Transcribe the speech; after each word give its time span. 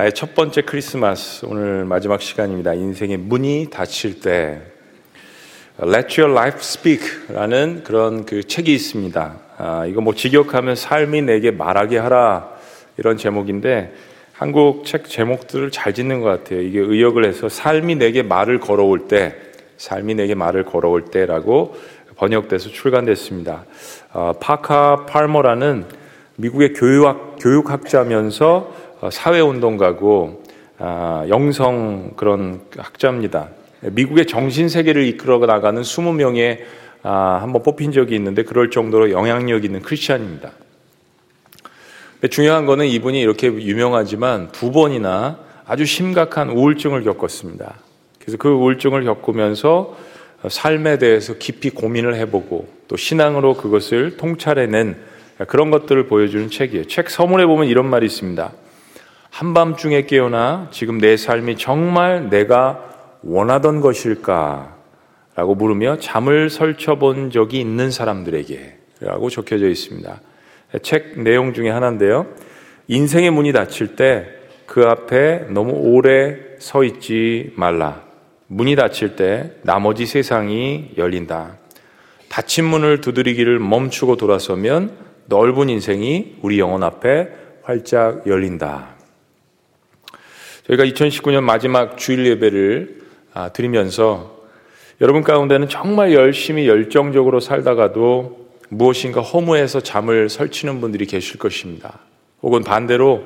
나의 0.00 0.14
첫 0.14 0.34
번째 0.34 0.62
크리스마스 0.62 1.44
오늘 1.44 1.84
마지막 1.84 2.22
시간입니다. 2.22 2.72
인생의 2.72 3.18
문이 3.18 3.66
닫힐 3.70 4.20
때 4.20 4.62
Let 5.78 6.18
Your 6.18 6.32
Life 6.32 6.58
Speak라는 6.60 7.82
그런 7.84 8.24
그 8.24 8.42
책이 8.42 8.72
있습니다. 8.72 9.36
아, 9.58 9.84
이거 9.84 10.00
뭐 10.00 10.14
직역하면 10.14 10.74
삶이 10.74 11.20
내게 11.20 11.50
말하게 11.50 11.98
하라 11.98 12.48
이런 12.96 13.18
제목인데 13.18 13.92
한국 14.32 14.86
책 14.86 15.04
제목들을 15.04 15.70
잘 15.70 15.92
짓는 15.92 16.22
것 16.22 16.28
같아요. 16.28 16.62
이게 16.62 16.78
의역을 16.78 17.26
해서 17.26 17.50
삶이 17.50 17.96
내게 17.96 18.22
말을 18.22 18.58
걸어올 18.58 19.06
때, 19.06 19.36
삶이 19.76 20.14
내게 20.14 20.34
말을 20.34 20.64
걸어올 20.64 21.10
때라고 21.10 21.76
번역돼서 22.16 22.70
출간됐습니다. 22.70 23.66
어, 24.14 24.32
파카 24.40 25.04
팔머라는 25.04 25.84
미국의 26.36 26.72
교육학, 26.72 27.36
교육학자면서 27.38 28.56
어, 28.56 28.89
사회운동가고 29.08 30.42
아, 30.78 31.26
영성 31.28 32.12
그런 32.16 32.62
학자입니다. 32.76 33.48
미국의 33.82 34.26
정신 34.26 34.68
세계를 34.68 35.06
이끌어 35.06 35.38
나가는 35.38 35.80
20명의 35.80 36.60
아, 37.02 37.38
한번 37.40 37.62
뽑힌 37.62 37.92
적이 37.92 38.16
있는데 38.16 38.42
그럴 38.42 38.70
정도로 38.70 39.10
영향력 39.10 39.64
있는 39.64 39.80
크리스천입니다. 39.80 40.52
중요한 42.30 42.66
거는 42.66 42.86
이분이 42.86 43.20
이렇게 43.20 43.46
유명하지만 43.46 44.50
두 44.52 44.70
번이나 44.72 45.38
아주 45.66 45.86
심각한 45.86 46.50
우울증을 46.50 47.04
겪었습니다. 47.04 47.76
그래서 48.18 48.36
그 48.36 48.50
우울증을 48.50 49.04
겪으면서 49.04 49.96
삶에 50.48 50.98
대해서 50.98 51.34
깊이 51.34 51.70
고민을 51.70 52.14
해보고 52.16 52.68
또 52.88 52.96
신앙으로 52.96 53.54
그것을 53.54 54.16
통찰해낸 54.16 54.96
그런 55.48 55.70
것들을 55.70 56.06
보여주는 56.06 56.50
책이에요. 56.50 56.86
책 56.86 57.08
서문에 57.08 57.46
보면 57.46 57.68
이런 57.68 57.88
말이 57.88 58.04
있습니다. 58.04 58.52
한밤중에 59.30 60.02
깨어나 60.02 60.68
지금 60.70 60.98
내 60.98 61.16
삶이 61.16 61.56
정말 61.56 62.28
내가 62.30 62.84
원하던 63.22 63.80
것일까? 63.80 64.76
라고 65.34 65.54
물으며 65.54 65.98
잠을 65.98 66.50
설쳐본 66.50 67.30
적이 67.30 67.60
있는 67.60 67.90
사람들에게 67.90 68.78
라고 69.00 69.30
적혀져 69.30 69.68
있습니다. 69.68 70.20
책 70.82 71.20
내용 71.20 71.54
중에 71.54 71.70
하나인데요. 71.70 72.26
인생의 72.88 73.30
문이 73.30 73.52
닫힐 73.52 73.96
때 73.96 74.40
그 74.70 74.84
앞에 74.84 75.46
너무 75.48 75.72
오래 75.72 76.36
서 76.60 76.84
있지 76.84 77.52
말라. 77.56 78.04
문이 78.46 78.76
닫힐 78.76 79.16
때 79.16 79.50
나머지 79.62 80.06
세상이 80.06 80.92
열린다. 80.96 81.56
닫힌 82.28 82.66
문을 82.66 83.00
두드리기를 83.00 83.58
멈추고 83.58 84.14
돌아서면 84.14 84.92
넓은 85.26 85.70
인생이 85.70 86.36
우리 86.42 86.60
영혼 86.60 86.84
앞에 86.84 87.30
활짝 87.64 88.28
열린다. 88.28 88.89
저희가 90.66 90.84
2019년 90.84 91.42
마지막 91.42 91.96
주일 91.96 92.26
예배를 92.26 93.00
아, 93.32 93.50
드리면서 93.50 94.38
여러분 95.00 95.22
가운데는 95.22 95.68
정말 95.68 96.12
열심히 96.12 96.68
열정적으로 96.68 97.40
살다가도 97.40 98.50
무엇인가 98.68 99.20
허무해서 99.20 99.80
잠을 99.80 100.28
설치는 100.28 100.80
분들이 100.80 101.06
계실 101.06 101.38
것입니다. 101.38 102.00
혹은 102.42 102.62
반대로 102.62 103.24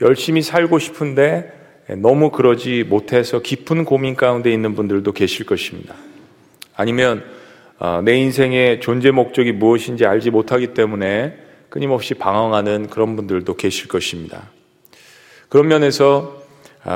열심히 0.00 0.42
살고 0.42 0.78
싶은데 0.78 1.52
너무 1.98 2.30
그러지 2.30 2.84
못해서 2.88 3.40
깊은 3.40 3.84
고민 3.84 4.14
가운데 4.16 4.52
있는 4.52 4.74
분들도 4.74 5.12
계실 5.12 5.44
것입니다. 5.44 5.94
아니면 6.74 7.22
아, 7.78 8.02
내 8.04 8.16
인생의 8.16 8.80
존재 8.80 9.10
목적이 9.10 9.52
무엇인지 9.52 10.06
알지 10.06 10.30
못하기 10.30 10.68
때문에 10.68 11.36
끊임없이 11.68 12.14
방황하는 12.14 12.88
그런 12.88 13.16
분들도 13.16 13.56
계실 13.56 13.88
것입니다. 13.88 14.50
그런 15.48 15.68
면에서 15.68 16.36
아, 16.36 16.39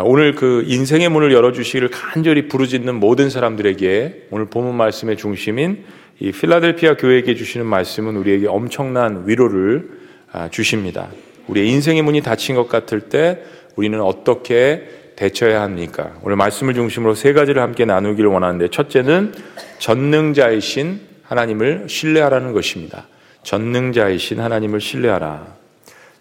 오늘 0.05 0.35
그 0.35 0.65
인생의 0.67 1.11
문을 1.11 1.33
열어주시기를 1.33 1.91
간절히 1.91 2.49
부르짖는 2.49 2.95
모든 2.95 3.29
사람들에게 3.29 4.29
오늘 4.31 4.47
본문 4.47 4.75
말씀의 4.75 5.17
중심인 5.17 5.85
이 6.21 6.33
필라델피아 6.33 6.97
교회에게 6.97 7.35
주시는 7.35 7.67
말씀은 7.67 8.17
우리에게 8.17 8.47
엄청난 8.47 9.25
위로를 9.27 9.91
아, 10.33 10.49
주십니다. 10.49 11.09
우리의 11.49 11.69
인생의 11.69 12.03
문이 12.03 12.23
닫힌 12.23 12.57
것 12.57 12.69
같을 12.69 13.03
때 13.03 13.43
우리는 13.77 14.01
어떻게 14.01 14.89
대처해야 15.17 15.63
합니까? 15.63 16.15
오늘 16.23 16.37
말씀을 16.37 16.75
중심으로 16.75 17.15
세 17.15 17.33
가지를 17.33 17.63
함께 17.63 17.85
나누기를 17.85 18.31
원하는데 18.31 18.69
첫째는 18.69 19.33
전능자이신 19.79 21.01
하나님을 21.23 21.87
신뢰하라는 21.89 22.53
것입니다. 22.53 23.07
전능자이신 23.43 24.41
하나님을 24.41 24.81
신뢰하라. 24.81 25.64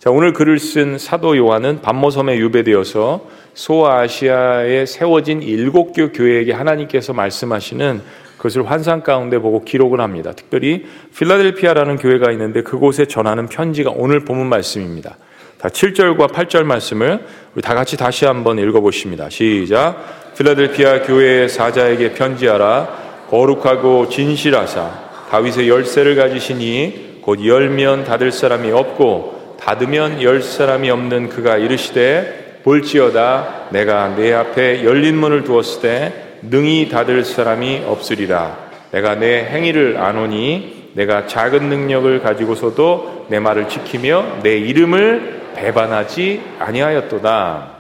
자, 0.04 0.12
오늘 0.12 0.34
글을 0.34 0.60
쓴 0.60 0.98
사도 0.98 1.38
요한은 1.38 1.80
반모섬에 1.80 2.36
유배되어서 2.36 3.26
소아시아에 3.54 4.86
세워진 4.86 5.42
일곱 5.42 5.94
교 5.94 6.12
교회에게 6.12 6.52
하나님께서 6.52 7.14
말씀하시는 7.14 8.02
그것을 8.36 8.70
환상 8.70 9.00
가운데 9.00 9.40
보고 9.40 9.64
기록을 9.64 10.02
합니다. 10.02 10.34
특별히 10.34 10.84
필라델피아라는 11.18 11.96
교회가 11.96 12.34
있는데 12.34 12.64
그곳에 12.64 13.06
전하는 13.06 13.48
편지가 13.48 13.94
오늘 13.96 14.26
본문 14.26 14.48
말씀입니다. 14.48 15.16
다 15.58 15.70
7절과 15.70 16.34
8절 16.34 16.64
말씀을 16.64 17.26
우리 17.56 17.62
다 17.62 17.74
같이 17.74 17.96
다시 17.96 18.26
한번 18.26 18.60
읽어보십니다. 18.60 19.30
시작. 19.30 20.34
필라델피아 20.38 21.04
교회의 21.04 21.48
사자에게 21.48 22.12
편지하라. 22.12 23.28
거룩하고 23.30 24.10
진실하사 24.10 25.30
다윗의 25.30 25.70
열쇠를 25.70 26.18
가지시니 26.18 27.20
곧 27.22 27.46
열면 27.46 28.04
닫을 28.04 28.34
사람이 28.34 28.70
없고 28.70 29.33
닫으면 29.64 30.22
열 30.22 30.42
사람이 30.42 30.90
없는 30.90 31.30
그가 31.30 31.58
이르시되 31.58 32.60
볼지어다 32.64 33.70
내가 33.72 34.16
내 34.16 34.34
앞에 34.34 34.84
열린 34.84 35.18
문을 35.18 35.44
두었을 35.44 35.82
때 35.82 36.14
능히 36.42 36.90
닫을 36.90 37.24
사람이 37.24 37.84
없으리라 37.86 38.58
내가 38.92 39.16
내 39.16 39.46
행위를 39.46 39.98
아노니 39.98 40.92
내가 40.96 41.28
작은 41.28 41.70
능력을 41.70 42.22
가지고서도 42.22 43.28
내 43.30 43.40
말을 43.40 43.70
지키며 43.70 44.42
내 44.44 44.58
이름을 44.58 45.42
배반하지 45.56 46.42
아니하였도다. 46.60 47.74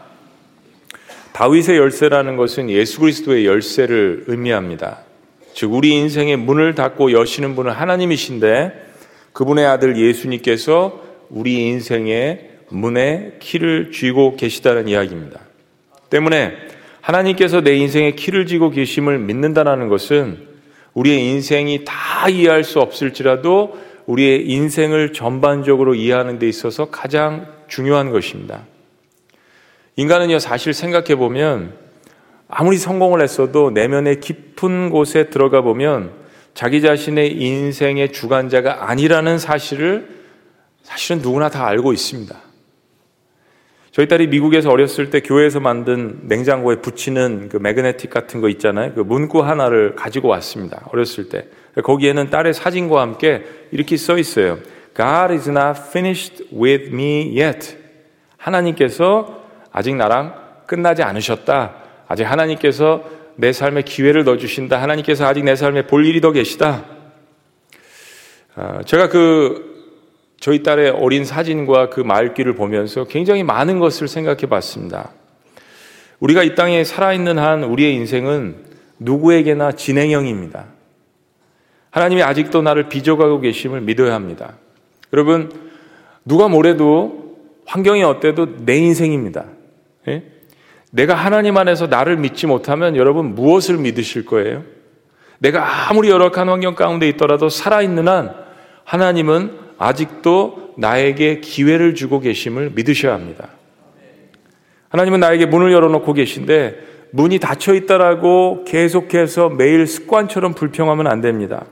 다윗의 1.33 1.77
열쇠라는 1.77 2.37
것은 2.37 2.69
예수 2.69 2.99
그리스도의 2.99 3.45
열쇠를 3.45 4.25
의미합니다. 4.27 4.99
즉 5.53 5.73
우리 5.73 5.91
인생의 5.91 6.37
문을 6.37 6.75
닫고 6.75 7.11
여시는 7.11 7.55
분은 7.55 7.71
하나님이신데 7.71 8.91
그분의 9.33 9.65
아들 9.65 9.97
예수님께서 9.97 11.12
우리 11.33 11.67
인생의 11.67 12.49
문에 12.69 13.33
키를 13.39 13.91
쥐고 13.91 14.35
계시다는 14.35 14.87
이야기입니다. 14.87 15.39
때문에 16.11 16.53
하나님께서 17.01 17.61
내 17.61 17.75
인생에 17.75 18.11
키를 18.11 18.45
쥐고 18.45 18.69
계심을 18.69 19.17
믿는다는 19.17 19.89
것은 19.89 20.37
우리의 20.93 21.25
인생이 21.25 21.85
다 21.85 22.29
이해할 22.29 22.63
수 22.63 22.79
없을지라도 22.79 23.77
우리의 24.05 24.47
인생을 24.47 25.11
전반적으로 25.13 25.95
이해하는 25.95 26.37
데 26.37 26.47
있어서 26.47 26.91
가장 26.91 27.47
중요한 27.67 28.11
것입니다. 28.11 28.65
인간은요, 29.95 30.37
사실 30.37 30.73
생각해 30.73 31.15
보면 31.15 31.73
아무리 32.47 32.77
성공을 32.77 33.21
했어도 33.21 33.71
내면의 33.71 34.19
깊은 34.19 34.91
곳에 34.91 35.29
들어가 35.31 35.61
보면 35.61 36.11
자기 36.53 36.81
자신의 36.81 37.41
인생의 37.41 38.11
주관자가 38.11 38.89
아니라는 38.89 39.39
사실을 39.39 40.22
사실은 40.83 41.21
누구나 41.21 41.49
다 41.49 41.65
알고 41.65 41.93
있습니다. 41.93 42.35
저희 43.91 44.07
딸이 44.07 44.27
미국에서 44.27 44.71
어렸을 44.71 45.11
때 45.11 45.19
교회에서 45.19 45.59
만든 45.59 46.21
냉장고에 46.23 46.77
붙이는 46.77 47.49
그 47.49 47.57
매그네틱 47.57 48.09
같은 48.09 48.41
거 48.41 48.49
있잖아요. 48.49 48.93
그 48.95 49.01
문구 49.01 49.43
하나를 49.43 49.95
가지고 49.95 50.29
왔습니다. 50.29 50.87
어렸을 50.91 51.29
때. 51.29 51.47
거기에는 51.83 52.29
딸의 52.29 52.55
사진과 52.55 53.01
함께 53.01 53.43
이렇게 53.71 53.97
써 53.97 54.17
있어요. 54.17 54.57
God 54.95 55.33
is 55.33 55.49
not 55.49 55.79
finished 55.89 56.45
with 56.51 56.87
me 56.87 57.39
yet. 57.39 57.77
하나님께서 58.37 59.43
아직 59.71 59.95
나랑 59.95 60.33
끝나지 60.65 61.03
않으셨다. 61.03 61.75
아직 62.07 62.23
하나님께서 62.23 63.03
내 63.35 63.51
삶에 63.51 63.83
기회를 63.83 64.23
넣어주신다. 64.23 64.81
하나님께서 64.81 65.25
아직 65.25 65.43
내 65.43 65.55
삶에 65.55 65.85
볼 65.85 66.05
일이 66.05 66.19
더 66.19 66.31
계시다. 66.31 66.85
아, 68.55 68.81
제가 68.85 69.09
그 69.09 69.72
저희 70.43 70.61
딸의 70.61 70.89
어린 70.89 71.23
사진과 71.23 71.89
그 71.89 72.01
말귀를 72.01 72.53
보면서 72.53 73.05
굉장히 73.05 73.43
많은 73.43 73.79
것을 73.79 74.09
생각해 74.09 74.41
봤습니다. 74.49 75.11
우리가 76.19 76.43
이 76.43 76.53
땅에 76.53 76.83
살아있는 76.83 77.39
한 77.39 77.63
우리의 77.63 77.95
인생은 77.95 78.57
누구에게나 78.99 79.71
진행형입니다. 79.71 80.65
하나님이 81.91 82.23
아직도 82.23 82.61
나를 82.61 82.89
빚어가고 82.89 83.39
계심을 83.39 83.79
믿어야 83.79 84.15
합니다. 84.15 84.57
여러분, 85.13 85.49
누가 86.25 86.49
뭐래도 86.49 87.37
환경이 87.65 88.03
어때도 88.03 88.65
내 88.65 88.75
인생입니다. 88.75 89.45
예? 90.09 90.23
내가 90.91 91.13
하나님 91.13 91.55
안에서 91.55 91.87
나를 91.87 92.17
믿지 92.17 92.47
못하면 92.47 92.97
여러분 92.97 93.33
무엇을 93.33 93.77
믿으실 93.77 94.25
거예요? 94.25 94.65
내가 95.39 95.89
아무리 95.89 96.09
열악한 96.09 96.49
환경 96.49 96.75
가운데 96.75 97.07
있더라도 97.07 97.47
살아있는 97.47 98.09
한 98.09 98.35
하나님은 98.83 99.62
아직도 99.83 100.73
나에게 100.77 101.39
기회를 101.39 101.95
주고 101.95 102.19
계심을 102.19 102.71
믿으셔야 102.73 103.13
합니다. 103.13 103.49
하나님은 104.89 105.19
나에게 105.19 105.45
문을 105.45 105.71
열어놓고 105.71 106.13
계신데 106.13 106.93
문이 107.11 107.39
닫혀 107.39 107.73
있다라고 107.73 108.63
계속해서 108.65 109.49
매일 109.49 109.85
습관처럼 109.85 110.53
불평하면 110.53 111.07
안 111.07 111.21
됩니다. 111.21 111.65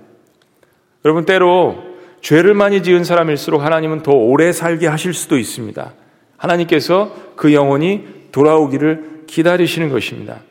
여러분 1.04 1.26
때로 1.26 1.78
죄를 2.22 2.54
많이 2.54 2.84
지은 2.84 3.04
사람일수록 3.04 3.64
하나님은 3.64 4.04
더 4.04 4.12
오래 4.12 4.52
살게 4.52 4.88
하실 4.88 5.14
수도 5.14 5.38
있습니다. 5.38 5.94
하나님께서 6.38 7.16
그 7.36 7.54
영혼이 7.54 8.04
돌아오기를 8.32 9.24
기다리시는 9.26 9.90
것입니다. 9.90 10.42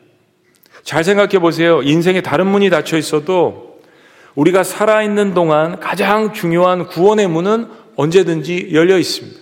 잘 0.83 1.03
생각해 1.03 1.39
보세요. 1.39 1.81
인생에 1.83 2.21
다른 2.21 2.47
문이 2.47 2.69
닫혀 2.69 2.97
있어도 2.97 3.70
우리가 4.35 4.63
살아있는 4.63 5.33
동안 5.33 5.79
가장 5.79 6.33
중요한 6.33 6.87
구원의 6.87 7.27
문은 7.27 7.67
언제든지 7.95 8.69
열려 8.73 8.97
있습니다. 8.97 9.39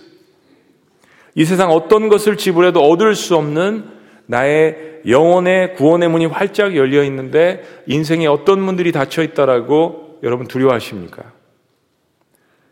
이 1.34 1.44
세상 1.44 1.70
어떤 1.70 2.08
것을 2.08 2.36
지불해도 2.36 2.80
얻을 2.80 3.14
수 3.14 3.36
없는 3.36 3.84
나의 4.26 5.00
영혼의 5.06 5.74
구원의 5.74 6.08
문이 6.08 6.26
활짝 6.26 6.76
열려 6.76 7.04
있는데 7.04 7.62
인생에 7.86 8.26
어떤 8.26 8.60
문들이 8.60 8.92
닫혀 8.92 9.22
있다라고 9.22 10.20
여러분 10.22 10.46
두려워하십니까? 10.46 11.32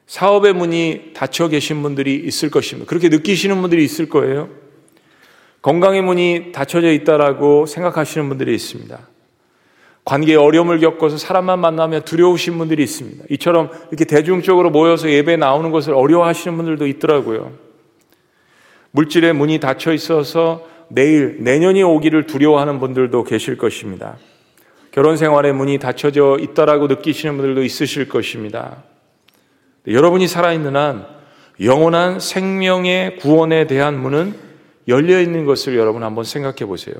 사업의 0.06 0.54
문이 0.54 1.12
닫혀 1.14 1.48
계신 1.48 1.82
분들이 1.82 2.16
있을 2.16 2.50
것입니다. 2.50 2.88
그렇게 2.88 3.08
느끼시는 3.08 3.60
분들이 3.60 3.84
있을 3.84 4.08
거예요. 4.08 4.48
건강의 5.62 6.02
문이 6.02 6.52
닫혀져 6.52 6.92
있다라고 6.92 7.66
생각하시는 7.66 8.28
분들이 8.28 8.54
있습니다. 8.54 8.98
관계에 10.08 10.36
어려움을 10.36 10.80
겪어서 10.80 11.18
사람만 11.18 11.58
만나면 11.58 12.02
두려우신 12.02 12.56
분들이 12.56 12.82
있습니다. 12.82 13.26
이처럼 13.28 13.68
이렇게 13.88 14.06
대중적으로 14.06 14.70
모여서 14.70 15.10
예배 15.10 15.36
나오는 15.36 15.70
것을 15.70 15.92
어려워하시는 15.92 16.56
분들도 16.56 16.86
있더라고요. 16.86 17.52
물질의 18.92 19.34
문이 19.34 19.60
닫혀 19.60 19.92
있어서 19.92 20.66
내일, 20.88 21.44
내년이 21.44 21.82
오기를 21.82 22.24
두려워하는 22.24 22.80
분들도 22.80 23.22
계실 23.24 23.58
것입니다. 23.58 24.16
결혼 24.92 25.18
생활의 25.18 25.52
문이 25.52 25.78
닫혀져 25.78 26.38
있다라고 26.40 26.86
느끼시는 26.86 27.36
분들도 27.36 27.62
있으실 27.62 28.08
것입니다. 28.08 28.84
여러분이 29.86 30.26
살아있는 30.26 30.74
한 30.74 31.06
영원한 31.60 32.18
생명의 32.18 33.18
구원에 33.18 33.66
대한 33.66 34.00
문은 34.00 34.34
열려 34.88 35.20
있는 35.20 35.44
것을 35.44 35.76
여러분 35.76 36.02
한번 36.02 36.24
생각해 36.24 36.64
보세요. 36.64 36.96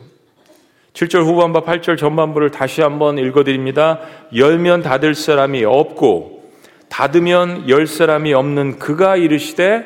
7절 0.93 1.25
후반부, 1.25 1.62
8절 1.62 1.96
전반부를 1.96 2.50
다시 2.50 2.81
한번 2.81 3.19
읽어드립니다. 3.19 4.00
열면 4.35 4.82
닫을 4.82 5.14
사람이 5.14 5.64
없고, 5.64 6.52
닫으면 6.88 7.69
열 7.69 7.87
사람이 7.87 8.32
없는 8.35 8.79
그가 8.79 9.17
이르시되, 9.17 9.85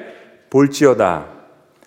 볼지어다. 0.50 1.26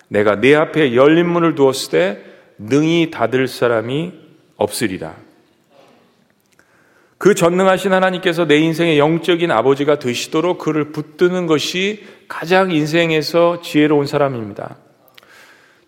내가 0.08 0.40
내 0.40 0.54
앞에 0.54 0.94
열린 0.94 1.28
문을 1.28 1.54
두었을 1.54 1.90
때, 1.90 2.22
능히 2.58 3.10
닫을 3.10 3.48
사람이 3.48 4.12
없으리라. 4.56 5.16
그 7.18 7.34
전능하신 7.34 7.92
하나님께서 7.92 8.46
내 8.46 8.58
인생의 8.58 8.98
영적인 8.98 9.50
아버지가 9.50 9.98
되시도록 9.98 10.58
그를 10.58 10.92
붙드는 10.92 11.46
것이 11.46 12.04
가장 12.28 12.70
인생에서 12.70 13.62
지혜로운 13.62 14.06
사람입니다. 14.06 14.76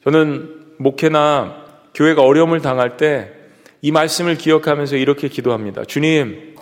저는 0.05 0.49
목회나 0.79 1.68
교회가 1.99 2.23
어려움을 2.23 2.63
당할 2.63 2.97
때 2.97 3.39
이 3.81 3.93
말씀을 3.93 4.37
기억하면서 4.37 4.97
이렇게 4.97 5.29
기도합니다. 5.29 5.85
주님, 5.85 6.57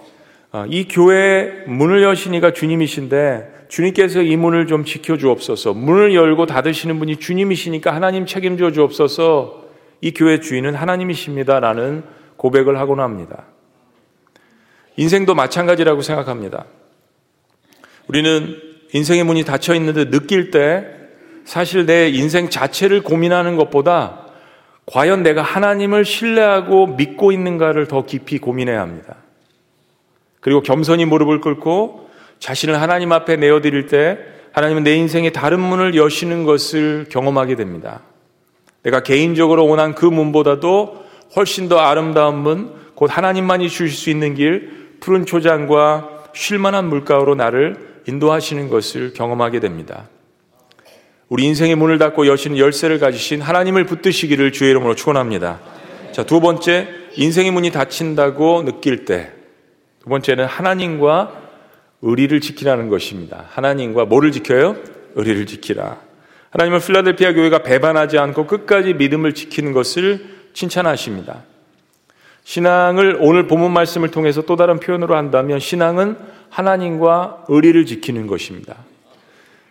아, 0.52 0.66
이 0.68 0.86
교회 0.88 1.64
문을 1.66 2.02
여시니가 2.02 2.52
주님이신데 2.52 3.66
주님께서 3.68 4.22
이 4.22 4.36
문을 4.36 4.66
좀 4.66 4.84
지켜주옵소서. 4.84 5.74
문을 5.74 6.14
열고 6.14 6.46
닫으시는 6.46 6.98
분이 6.98 7.16
주님이시니까 7.16 7.94
하나님 7.94 8.26
책임져 8.26 8.70
주옵소서. 8.70 9.64
이 10.02 10.12
교회 10.12 10.40
주인은 10.40 10.74
하나님이십니다라는 10.74 12.04
고백을 12.36 12.78
하곤 12.78 13.00
합니다. 13.00 13.46
인생도 14.96 15.34
마찬가지라고 15.34 16.02
생각합니다. 16.02 16.66
우리는 18.08 18.56
인생의 18.92 19.24
문이 19.24 19.44
닫혀 19.44 19.74
있는데 19.74 20.10
느낄 20.10 20.50
때 20.50 20.86
사실 21.44 21.86
내 21.86 22.08
인생 22.08 22.50
자체를 22.50 23.02
고민하는 23.02 23.56
것보다 23.56 24.25
과연 24.86 25.22
내가 25.22 25.42
하나님을 25.42 26.04
신뢰하고 26.04 26.86
믿고 26.86 27.32
있는가를 27.32 27.88
더 27.88 28.06
깊이 28.06 28.38
고민해야 28.38 28.80
합니다. 28.80 29.16
그리고 30.40 30.62
겸손히 30.62 31.04
무릎을 31.04 31.40
꿇고 31.40 32.08
자신을 32.38 32.80
하나님 32.80 33.12
앞에 33.12 33.36
내어드릴 33.36 33.86
때 33.86 34.18
하나님은 34.52 34.84
내 34.84 34.94
인생의 34.94 35.32
다른 35.32 35.60
문을 35.60 35.96
여시는 35.96 36.44
것을 36.44 37.06
경험하게 37.10 37.56
됩니다. 37.56 38.00
내가 38.82 39.02
개인적으로 39.02 39.66
원한 39.66 39.94
그 39.94 40.06
문보다도 40.06 41.04
훨씬 41.34 41.68
더 41.68 41.78
아름다운 41.78 42.38
문, 42.38 42.72
곧 42.94 43.14
하나님만이 43.14 43.68
주실 43.68 43.90
수 43.90 44.08
있는 44.08 44.34
길, 44.34 44.96
푸른 45.00 45.26
초장과 45.26 46.30
쉴만한 46.32 46.88
물가로 46.88 47.34
나를 47.34 48.00
인도하시는 48.06 48.68
것을 48.68 49.12
경험하게 49.12 49.60
됩니다. 49.60 50.08
우리 51.28 51.44
인생의 51.44 51.74
문을 51.74 51.98
닫고 51.98 52.28
여시는 52.28 52.56
열쇠를 52.56 52.98
가지신 53.00 53.40
하나님을 53.40 53.84
붙드시기를 53.84 54.52
주의 54.52 54.70
이름으로 54.70 54.94
축원합니다. 54.94 55.60
자, 56.12 56.24
두 56.24 56.40
번째, 56.40 56.88
인생의 57.16 57.50
문이 57.50 57.72
닫힌다고 57.72 58.64
느낄 58.64 59.04
때. 59.04 59.32
두 60.00 60.08
번째는 60.08 60.44
하나님과 60.44 61.42
의리를 62.02 62.40
지키라는 62.40 62.88
것입니다. 62.88 63.46
하나님과 63.48 64.04
뭐를 64.04 64.30
지켜요? 64.30 64.76
의리를 65.16 65.46
지키라. 65.46 65.98
하나님은 66.50 66.78
필라델피아 66.80 67.32
교회가 67.32 67.64
배반하지 67.64 68.18
않고 68.18 68.46
끝까지 68.46 68.94
믿음을 68.94 69.34
지키는 69.34 69.72
것을 69.72 70.24
칭찬하십니다. 70.52 71.42
신앙을 72.44 73.18
오늘 73.20 73.48
본문 73.48 73.72
말씀을 73.72 74.12
통해서 74.12 74.42
또 74.42 74.54
다른 74.54 74.78
표현으로 74.78 75.16
한다면 75.16 75.58
신앙은 75.58 76.16
하나님과 76.50 77.46
의리를 77.48 77.84
지키는 77.84 78.28
것입니다. 78.28 78.76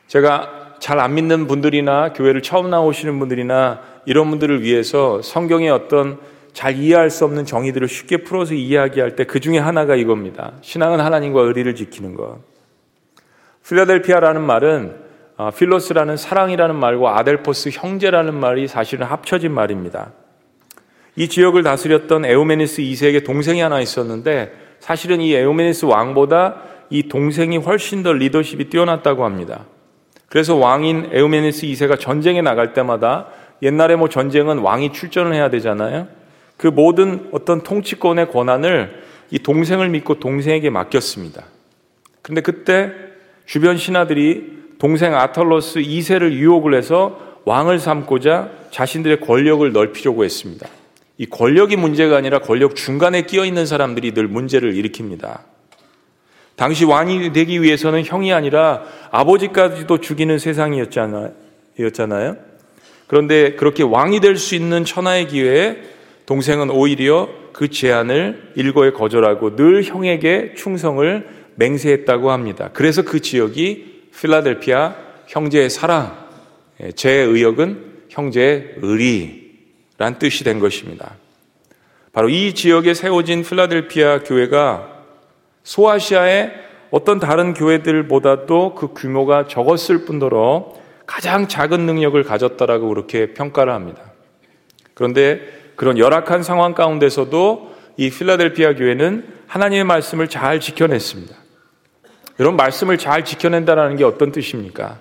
제가 0.07 0.64
잘 0.79 0.99
안 0.99 1.15
믿는 1.15 1.47
분들이나 1.47 2.13
교회를 2.13 2.41
처음 2.41 2.69
나오시는 2.69 3.17
분들이나 3.19 3.81
이런 4.05 4.29
분들을 4.29 4.61
위해서 4.61 5.21
성경의 5.21 5.69
어떤 5.69 6.19
잘 6.53 6.77
이해할 6.77 7.09
수 7.09 7.25
없는 7.25 7.45
정의들을 7.45 7.87
쉽게 7.87 8.17
풀어서 8.17 8.53
이야기할 8.53 9.15
때 9.15 9.25
그 9.25 9.39
중에 9.39 9.57
하나가 9.57 9.95
이겁니다. 9.95 10.53
신앙은 10.61 10.99
하나님과 10.99 11.41
의리를 11.41 11.75
지키는 11.75 12.15
것. 12.15 12.39
필라델피아라는 13.67 14.41
말은 14.41 15.05
아, 15.37 15.51
필로스라는 15.51 16.15
사랑이라는 16.15 16.75
말과 16.75 17.19
아델포스 17.19 17.69
형제라는 17.73 18.33
말이 18.35 18.67
사실은 18.67 19.05
합쳐진 19.05 19.51
말입니다. 19.51 20.13
이 21.17 21.27
지역을 21.27 21.63
다스렸던 21.63 22.25
에우메니스 22.25 22.81
2세에게 22.81 23.25
동생이 23.25 23.59
하나 23.59 23.81
있었는데 23.81 24.53
사실은 24.79 25.19
이 25.19 25.33
에우메니스 25.33 25.85
왕보다 25.85 26.61
이 26.89 27.09
동생이 27.09 27.57
훨씬 27.57 28.03
더 28.03 28.13
리더십이 28.13 28.69
뛰어났다고 28.69 29.25
합니다. 29.25 29.65
그래서 30.27 30.55
왕인 30.55 31.09
에우메니스 31.11 31.67
2세가 31.67 31.99
전쟁에 31.99 32.41
나갈 32.41 32.73
때마다 32.73 33.27
옛날에 33.61 33.95
뭐 33.95 34.09
전쟁은 34.09 34.59
왕이 34.59 34.91
출전을 34.93 35.33
해야 35.33 35.49
되잖아요. 35.49 36.07
그 36.57 36.67
모든 36.67 37.29
어떤 37.31 37.61
통치권의 37.61 38.31
권한을 38.31 39.03
이 39.31 39.39
동생을 39.39 39.89
믿고 39.89 40.19
동생에게 40.19 40.69
맡겼습니다. 40.69 41.43
그런데 42.21 42.41
그때 42.41 42.91
주변 43.45 43.77
신하들이 43.77 44.55
동생 44.79 45.15
아털로스 45.15 45.79
2세를 45.79 46.33
유혹을 46.33 46.73
해서 46.73 47.19
왕을 47.45 47.79
삼고자 47.79 48.49
자신들의 48.71 49.21
권력을 49.21 49.71
넓히려고 49.71 50.23
했습니다. 50.23 50.67
이 51.17 51.25
권력이 51.27 51.75
문제가 51.77 52.17
아니라 52.17 52.39
권력 52.39 52.75
중간에 52.75 53.21
끼어 53.21 53.45
있는 53.45 53.65
사람들이 53.65 54.13
늘 54.13 54.27
문제를 54.27 54.73
일으킵니다. 54.73 55.39
당시 56.55 56.85
왕이 56.85 57.33
되기 57.33 57.61
위해서는 57.61 58.05
형이 58.05 58.31
아니라 58.33 58.83
아버지까지도 59.11 59.99
죽이는 59.99 60.39
세상이었잖아요. 60.39 61.33
그런데 63.07 63.55
그렇게 63.55 63.83
왕이 63.83 64.19
될 64.19 64.37
수 64.37 64.55
있는 64.55 64.85
천하의 64.85 65.27
기회에 65.27 65.77
동생은 66.25 66.69
오히려 66.71 67.29
그 67.53 67.69
제안을 67.69 68.53
일거에 68.55 68.91
거절하고 68.91 69.55
늘 69.55 69.83
형에게 69.83 70.53
충성을 70.55 71.27
맹세했다고 71.55 72.31
합니다. 72.31 72.69
그래서 72.73 73.03
그 73.03 73.19
지역이 73.21 74.09
필라델피아 74.19 74.95
형제의 75.27 75.69
사랑, 75.69 76.25
제 76.95 77.11
의역은 77.11 78.05
형제의 78.09 78.75
의리, 78.81 79.53
란 79.97 80.19
뜻이 80.19 80.43
된 80.43 80.59
것입니다. 80.59 81.15
바로 82.11 82.29
이 82.29 82.53
지역에 82.53 82.93
세워진 82.93 83.43
필라델피아 83.43 84.23
교회가 84.23 84.94
소아시아의 85.65 86.53
어떤 86.91 87.19
다른 87.19 87.53
교회들보다도 87.53 88.75
그 88.75 88.93
규모가 88.93 89.47
적었을 89.47 90.05
뿐더러 90.05 90.73
가장 91.05 91.47
작은 91.47 91.81
능력을 91.81 92.21
가졌다라고 92.23 92.87
그렇게 92.87 93.33
평가를 93.33 93.73
합니다. 93.73 94.01
그런데 94.93 95.41
그런 95.75 95.97
열악한 95.97 96.41
상황 96.41 96.73
가운데서도 96.73 97.75
이 97.97 98.09
필라델피아 98.09 98.75
교회는 98.75 99.25
하나님의 99.47 99.83
말씀을 99.83 100.29
잘 100.29 100.59
지켜냈습니다. 100.59 101.35
이런 102.37 102.55
말씀을 102.55 102.97
잘 102.97 103.25
지켜낸다는 103.25 103.97
게 103.97 104.03
어떤 104.03 104.31
뜻입니까? 104.31 104.99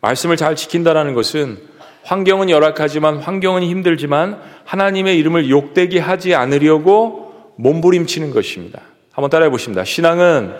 말씀을 0.00 0.36
잘 0.36 0.56
지킨다는 0.56 1.14
것은 1.14 1.58
환경은 2.04 2.50
열악하지만 2.50 3.18
환경은 3.18 3.62
힘들지만 3.62 4.40
하나님의 4.64 5.16
이름을 5.18 5.48
욕되게 5.50 6.00
하지 6.00 6.34
않으려고 6.34 7.52
몸부림치는 7.56 8.32
것입니다. 8.32 8.80
한번 9.12 9.28
따라해 9.28 9.50
보십니다. 9.50 9.84
신앙은 9.84 10.54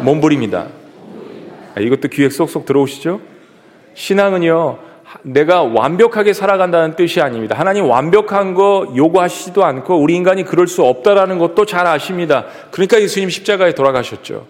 몸부림이다. 0.00 0.66
아, 1.74 1.80
이것도 1.80 2.08
귀에 2.08 2.28
쏙쏙 2.28 2.66
들어오시죠? 2.66 3.20
신앙은요, 3.94 4.78
내가 5.22 5.62
완벽하게 5.62 6.34
살아간다는 6.34 6.94
뜻이 6.94 7.22
아닙니다. 7.22 7.58
하나님 7.58 7.86
완벽한 7.86 8.52
거 8.52 8.92
요구하시지도 8.94 9.64
않고 9.64 9.96
우리 9.96 10.14
인간이 10.14 10.44
그럴 10.44 10.66
수 10.66 10.84
없다라는 10.84 11.38
것도 11.38 11.64
잘 11.64 11.86
아십니다. 11.86 12.44
그러니까 12.70 13.00
예수님 13.00 13.30
십자가에 13.30 13.74
돌아가셨죠. 13.74 14.46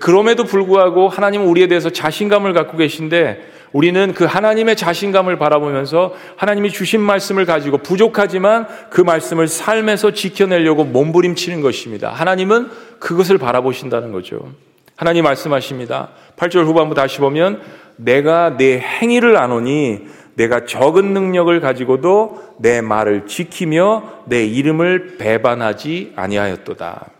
그럼에도 0.00 0.42
불구하고 0.42 1.08
하나님은 1.08 1.46
우리에 1.46 1.68
대해서 1.68 1.90
자신감을 1.90 2.52
갖고 2.52 2.76
계신데 2.76 3.55
우리는 3.76 4.14
그 4.14 4.24
하나님의 4.24 4.74
자신감을 4.74 5.36
바라보면서 5.36 6.14
하나님이 6.36 6.70
주신 6.70 7.02
말씀을 7.02 7.44
가지고 7.44 7.76
부족하지만 7.76 8.66
그 8.88 9.02
말씀을 9.02 9.48
삶에서 9.48 10.12
지켜내려고 10.12 10.84
몸부림치는 10.84 11.60
것입니다. 11.60 12.10
하나님은 12.10 12.70
그것을 13.00 13.36
바라보신다는 13.36 14.12
거죠. 14.12 14.50
하나님 14.96 15.24
말씀하십니다. 15.24 16.08
8절 16.38 16.64
후반부 16.64 16.94
다시 16.94 17.18
보면 17.18 17.60
내가 17.96 18.56
내 18.56 18.78
행위를 18.78 19.36
아노니 19.36 20.06
내가 20.36 20.64
적은 20.64 21.12
능력을 21.12 21.60
가지고도 21.60 22.54
내 22.58 22.80
말을 22.80 23.26
지키며 23.26 24.22
내 24.24 24.46
이름을 24.46 25.18
배반하지 25.18 26.14
아니하였도다. 26.16 27.10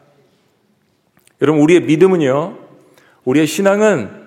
여러분 1.42 1.62
우리의 1.62 1.82
믿음은요. 1.82 2.56
우리의 3.26 3.46
신앙은 3.46 4.25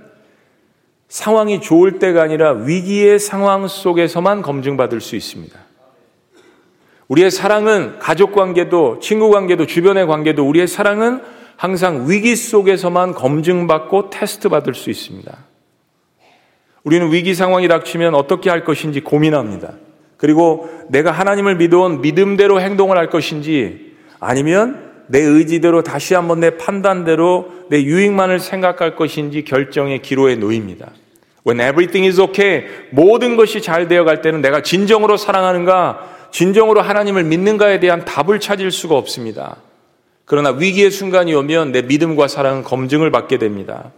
상황이 1.10 1.60
좋을 1.60 2.00
때가 2.00 2.22
아니라 2.22 2.52
위기의 2.52 3.20
상황 3.20 3.68
속에서만 3.68 4.44
검증받을 4.44 5.02
수 5.02 5.16
있습니다. 5.16 5.60
우리의 7.08 7.32
사랑은 7.32 7.98
가족 7.98 8.34
관계도 8.34 9.00
친구 9.00 9.32
관계도 9.32 9.66
주변의 9.66 10.06
관계도 10.06 10.48
우리의 10.48 10.68
사랑은 10.68 11.22
항상 11.58 12.06
위기 12.08 12.36
속에서만 12.36 13.16
검증받고 13.16 14.12
테스트 14.12 14.48
받을 14.48 14.76
수 14.76 14.92
있습니다. 14.92 15.36
우리는 16.84 17.12
위기 17.12 17.34
상황이 17.34 17.68
닥치면 17.68 18.14
어떻게 18.14 18.50
할 18.52 18.64
것인지 18.64 19.02
고민합니다. 19.02 19.74
그리고 20.16 20.70
내가 20.90 21.12
하나님을 21.12 21.56
믿어온 21.56 22.02
믿음대로 22.02 22.62
행동을 22.62 22.98
할 22.98 23.10
것인지 23.10 23.96
아니면 24.20 24.89
내 25.10 25.20
의지대로 25.20 25.82
다시 25.82 26.14
한번 26.14 26.40
내 26.40 26.52
판단대로 26.52 27.50
내 27.70 27.82
유익만을 27.82 28.40
생각할 28.40 28.96
것인지 28.96 29.44
결정의 29.44 30.04
기로에 30.04 30.36
놓입니다. 30.36 30.92
When 31.48 31.60
everything 31.60 32.06
is 32.06 32.22
okay, 32.22 32.66
모든 32.92 33.36
것이 33.36 33.62
잘 33.62 33.88
되어 33.88 34.04
갈 34.04 34.22
때는 34.22 34.42
내가 34.42 34.62
진정으로 34.62 35.18
사랑하는가, 35.18 36.30
진정으로 36.32 36.82
하나님을 36.82 37.24
믿는가에 37.24 37.80
대한 37.80 38.06
답을 38.06 38.40
찾을 38.40 38.70
수가 38.70 38.96
없습니다. 38.96 39.58
그러나 40.26 40.52
위기의 40.52 40.92
순간이 40.92 41.34
오면 41.34 41.72
내 41.72 41.82
믿음과 41.82 42.28
사랑은 42.28 42.64
검증을 42.64 43.10
받게 43.10 43.40
됩니다. 43.40 43.92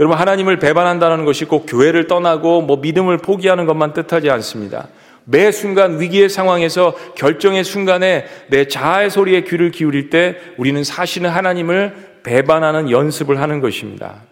여러분, 0.00 0.18
하나님을 0.18 0.58
배반한다는 0.58 1.24
것이 1.24 1.44
꼭 1.44 1.66
교회를 1.68 2.08
떠나고 2.08 2.62
뭐 2.62 2.78
믿음을 2.78 3.18
포기하는 3.18 3.66
것만 3.66 3.92
뜻하지 3.92 4.30
않습니다. 4.30 4.88
매 5.30 5.52
순간 5.52 6.00
위기의 6.00 6.30
상황에서 6.30 6.94
결정의 7.14 7.62
순간에 7.62 8.24
내 8.48 8.66
자아의 8.66 9.10
소리에 9.10 9.42
귀를 9.42 9.70
기울일 9.70 10.08
때 10.08 10.36
우리는 10.56 10.82
사실은 10.82 11.28
하나님을 11.28 12.22
배반하는 12.22 12.90
연습을 12.90 13.38
하는 13.38 13.60
것입니다. 13.60 14.22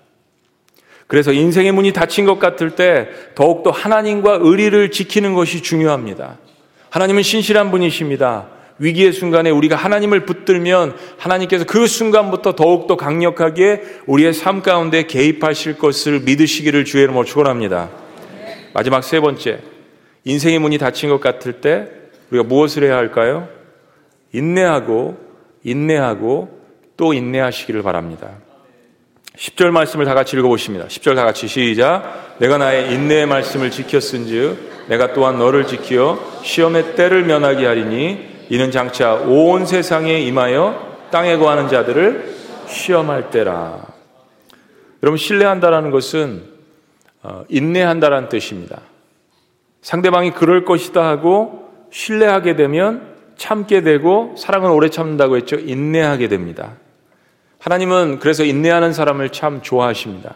그래서 1.07 1.33
인생의 1.33 1.73
문이 1.73 1.93
닫힌 1.93 2.25
것 2.25 2.39
같을 2.39 2.71
때 2.71 3.09
더욱더 3.35 3.71
하나님과 3.71 4.39
의리를 4.41 4.91
지키는 4.91 5.35
것이 5.35 5.63
중요합니다. 5.63 6.39
하나님은 6.89 7.23
신실한 7.23 7.71
분이십니다. 7.71 8.49
위기의 8.79 9.13
순간에 9.13 9.51
우리가 9.51 9.77
하나님을 9.77 10.25
붙들면 10.25 10.97
하나님께서 11.19 11.67
그 11.67 11.87
순간부터 11.87 12.57
더욱더 12.57 12.97
강력하게 12.97 13.83
우리의 14.07 14.33
삶 14.33 14.63
가운데 14.63 15.07
개입하실 15.07 15.77
것을 15.77 16.21
믿으시기를 16.21 16.87
주의 16.87 17.05
이름으로 17.05 17.27
축원합니다. 17.27 17.91
마지막 18.73 19.05
세 19.05 19.21
번째. 19.21 19.76
인생의 20.27 20.59
문이 20.59 20.77
닫힌 20.79 21.09
것 21.09 21.21
같을 21.21 21.61
때 21.61 21.89
우리가 22.31 22.45
무엇을 22.45 22.83
해야 22.83 22.97
할까요? 22.97 23.49
인내하고 24.33 25.17
인내하고 25.63 26.61
또 26.97 27.15
인내하시기를 27.15 27.83
바랍니다. 27.83 28.31
10절 29.37 29.71
말씀을 29.71 30.05
다 30.05 30.15
같이 30.15 30.37
읽어보십니다. 30.37 30.87
10절 30.87 31.15
다 31.15 31.25
같이 31.25 31.47
시작. 31.47 32.37
내가 32.39 32.59
나의 32.59 32.93
인내의 32.93 33.27
말씀을 33.27 33.71
지켰은즉 33.71 34.89
내가 34.89 35.13
또한 35.13 35.39
너를 35.39 35.67
지키어 35.67 36.19
시험의 36.43 36.97
때를 36.97 37.25
면하게 37.25 37.65
하리니 37.65 38.47
이는 38.49 38.71
장차 38.73 39.15
온 39.15 39.65
세상에 39.65 40.21
임하여 40.23 41.09
땅에 41.13 41.37
거하는 41.37 41.69
자들을 41.69 42.35
시험할 42.67 43.31
때라. 43.31 43.87
여러분 45.05 45.19
신뢰한다라는 45.19 45.93
것은 45.93 46.43
어, 47.23 47.45
인내한다라는 47.49 48.29
뜻입니다. 48.29 48.81
상대방이 49.87 50.33
그럴 50.33 50.65
것이다 50.65 51.07
하고 51.07 51.71
신뢰하게 51.93 52.57
되면 52.57 53.15
참게 53.37 53.83
되고 53.83 54.35
사랑은 54.37 54.73
오래 54.73 54.89
참는다고 54.89 55.37
했죠. 55.37 55.55
인내하게 55.55 56.27
됩니다. 56.27 56.73
하나님은 57.61 58.19
그래서 58.19 58.43
인내하는 58.43 58.93
사람을 58.93 59.31
참 59.31 59.63
좋아하십니다. 59.63 60.35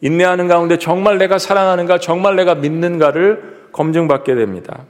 인내하는 0.00 0.48
가운데 0.48 0.78
정말 0.78 1.18
내가 1.18 1.36
사랑하는가, 1.36 1.98
정말 1.98 2.36
내가 2.36 2.54
믿는가를 2.54 3.68
검증받게 3.72 4.34
됩니다. 4.34 4.86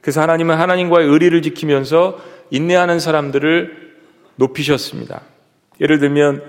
그래서 0.00 0.22
하나님은 0.22 0.56
하나님과의 0.56 1.06
의리를 1.06 1.42
지키면서 1.42 2.20
인내하는 2.48 3.00
사람들을 3.00 3.96
높이셨습니다. 4.36 5.20
예를 5.82 5.98
들면 5.98 6.42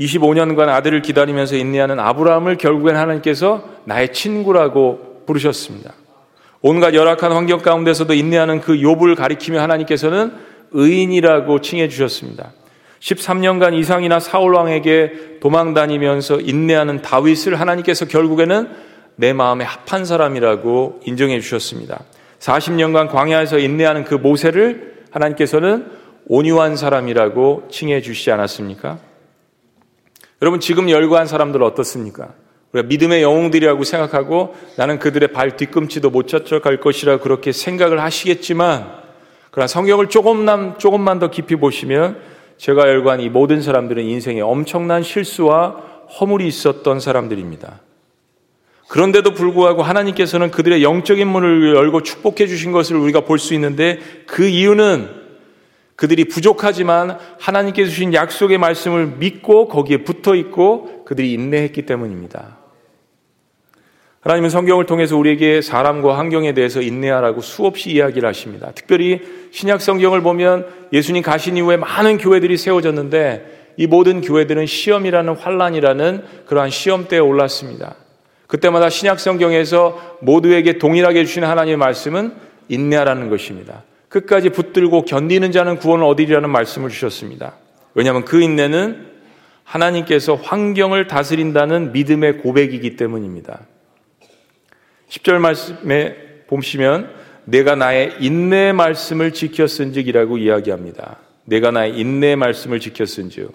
25년간 0.00 0.68
아들을 0.68 1.00
기다리면서 1.02 1.54
인내하는 1.54 2.00
아브라함을 2.00 2.56
결국엔 2.56 2.96
하나님께서 2.96 3.62
나의 3.84 4.12
친구라고 4.12 5.22
부르셨습니다. 5.26 5.92
온갖 6.62 6.94
열악한 6.94 7.32
환경 7.32 7.60
가운데서도 7.60 8.14
인내하는 8.14 8.60
그 8.60 8.74
욥을 8.74 9.16
가리키며 9.16 9.60
하나님께서는 9.60 10.32
의인이라고 10.72 11.60
칭해 11.60 11.88
주셨습니다. 11.88 12.52
13년간 13.00 13.74
이상이나 13.74 14.20
사울 14.20 14.54
왕에게 14.54 15.38
도망 15.40 15.72
다니면서 15.72 16.40
인내하는 16.40 17.00
다윗을 17.00 17.58
하나님께서 17.58 18.06
결국에는 18.06 18.68
내 19.16 19.32
마음에 19.32 19.64
합한 19.64 20.04
사람이라고 20.04 21.00
인정해 21.04 21.40
주셨습니다. 21.40 22.04
40년간 22.38 23.08
광야에서 23.08 23.58
인내하는 23.58 24.04
그 24.04 24.14
모세를 24.14 25.04
하나님께서는 25.10 25.90
온유한 26.26 26.76
사람이라고 26.76 27.68
칭해 27.70 28.02
주시지 28.02 28.30
않았습니까? 28.30 28.98
여러분 30.42 30.60
지금 30.60 30.88
열거한 30.88 31.26
사람들 31.26 31.62
어떻습니까? 31.62 32.34
우리가 32.72 32.86
믿음의 32.88 33.22
영웅들이라고 33.22 33.82
생각하고 33.84 34.54
나는 34.76 34.98
그들의 34.98 35.32
발 35.32 35.56
뒤꿈치도 35.56 36.10
못 36.10 36.28
젖혀갈 36.28 36.80
것이라 36.80 37.18
그렇게 37.18 37.52
생각을 37.52 38.00
하시겠지만 38.00 39.00
그러나 39.50 39.66
성경을 39.66 40.08
조금만, 40.08 40.78
조금만 40.78 41.18
더 41.18 41.30
깊이 41.30 41.56
보시면 41.56 42.18
제가 42.56 42.82
열관 42.88 43.20
이 43.20 43.28
모든 43.28 43.62
사람들은 43.62 44.04
인생에 44.04 44.40
엄청난 44.40 45.02
실수와 45.02 45.82
허물이 46.20 46.46
있었던 46.46 47.00
사람들입니다. 47.00 47.80
그런데도 48.88 49.34
불구하고 49.34 49.82
하나님께서는 49.82 50.50
그들의 50.50 50.82
영적인 50.82 51.26
문을 51.26 51.74
열고 51.76 52.02
축복해 52.02 52.46
주신 52.46 52.72
것을 52.72 52.96
우리가 52.96 53.20
볼 53.20 53.38
수 53.38 53.54
있는데 53.54 53.98
그 54.26 54.46
이유는 54.46 55.08
그들이 55.96 56.24
부족하지만 56.24 57.18
하나님께서 57.38 57.90
주신 57.90 58.14
약속의 58.14 58.58
말씀을 58.58 59.06
믿고 59.18 59.68
거기에 59.68 59.98
붙어 59.98 60.34
있고 60.34 61.04
그들이 61.04 61.32
인내했기 61.32 61.86
때문입니다. 61.86 62.59
하나님은 64.20 64.50
성경을 64.50 64.84
통해서 64.84 65.16
우리에게 65.16 65.62
사람과 65.62 66.18
환경에 66.18 66.52
대해서 66.52 66.82
인내하라고 66.82 67.40
수없이 67.40 67.90
이야기를 67.90 68.28
하십니다. 68.28 68.70
특별히 68.74 69.22
신약 69.50 69.80
성경을 69.80 70.20
보면 70.20 70.66
예수님 70.92 71.22
가신 71.22 71.56
이후에 71.56 71.78
많은 71.78 72.18
교회들이 72.18 72.58
세워졌는데 72.58 73.74
이 73.78 73.86
모든 73.86 74.20
교회들은 74.20 74.66
시험이라는 74.66 75.36
환란이라는 75.36 76.24
그러한 76.46 76.68
시험대에 76.68 77.18
올랐습니다. 77.18 77.94
그때마다 78.46 78.90
신약 78.90 79.18
성경에서 79.20 80.18
모두에게 80.20 80.76
동일하게 80.76 81.24
주시는 81.24 81.48
하나님의 81.48 81.78
말씀은 81.78 82.34
인내하라는 82.68 83.30
것입니다. 83.30 83.84
끝까지 84.10 84.50
붙들고 84.50 85.06
견디는 85.06 85.50
자는 85.50 85.78
구원을 85.78 86.04
얻으리라는 86.04 86.50
말씀을 86.50 86.90
주셨습니다. 86.90 87.54
왜냐하면 87.94 88.26
그 88.26 88.42
인내는 88.42 89.06
하나님께서 89.64 90.34
환경을 90.34 91.06
다스린다는 91.06 91.92
믿음의 91.92 92.38
고백이기 92.38 92.96
때문입니다. 92.96 93.60
10절 95.10 95.38
말씀에 95.38 96.16
보시면 96.46 97.10
내가 97.44 97.74
나의 97.74 98.14
인내 98.20 98.72
말씀을 98.72 99.32
지켰은즉이라고 99.32 100.38
이야기합니다. 100.38 101.18
내가 101.44 101.70
나의 101.70 101.98
인내 101.98 102.36
말씀을 102.36 102.80
지켰은즉 102.80 103.52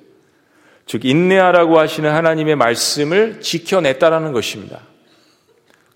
즉 0.85 1.05
인내하라고 1.05 1.79
하시는 1.79 2.11
하나님의 2.11 2.55
말씀을 2.57 3.41
지켜냈다라는 3.41 4.33
것입니다. 4.33 4.81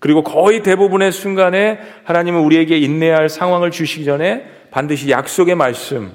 그리고 0.00 0.24
거의 0.24 0.62
대부분의 0.62 1.12
순간에 1.12 1.78
하나님은 2.04 2.40
우리에게 2.40 2.78
인내할 2.78 3.28
상황을 3.28 3.70
주시기 3.70 4.06
전에 4.06 4.44
반드시 4.70 5.10
약속의 5.10 5.54
말씀, 5.54 6.12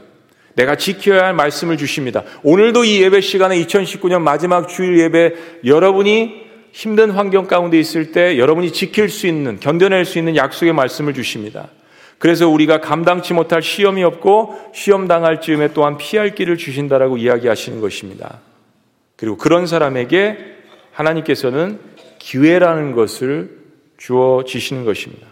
내가 0.56 0.76
지켜야 0.76 1.26
할 1.26 1.34
말씀을 1.34 1.78
주십니다. 1.78 2.24
오늘도 2.44 2.84
이 2.84 3.02
예배 3.04 3.22
시간에 3.22 3.58
2019년 3.64 4.22
마지막 4.22 4.68
주일 4.68 4.98
예배 5.00 5.34
여러분이 5.66 6.45
힘든 6.76 7.10
환경 7.10 7.48
가운데 7.48 7.80
있을 7.80 8.12
때 8.12 8.38
여러분이 8.38 8.74
지킬 8.74 9.08
수 9.08 9.28
있는, 9.28 9.62
견뎌낼 9.62 10.04
수 10.04 10.20
있는 10.20 10.36
약속의 10.36 10.74
말씀을 10.74 11.14
주십니다. 11.14 11.70
그래서 12.18 12.50
우리가 12.50 12.82
감당치 12.82 13.34
못할 13.34 13.62
시험이 13.62 14.04
없고 14.04 14.72
시험 14.74 15.08
당할 15.08 15.40
즈음에 15.40 15.70
또한 15.70 15.96
피할 15.96 16.36
길을 16.36 16.58
주신다라고 16.58 17.16
이야기하시는 17.16 17.80
것입니다. 17.80 18.42
그리고 19.16 19.38
그런 19.38 19.68
사람에게 19.68 20.38
하나님께서는 20.92 21.80
기회라는 22.20 22.92
것을 22.92 23.58
주어 23.96 24.44
지시는 24.46 24.84
것입니다. 24.84 25.28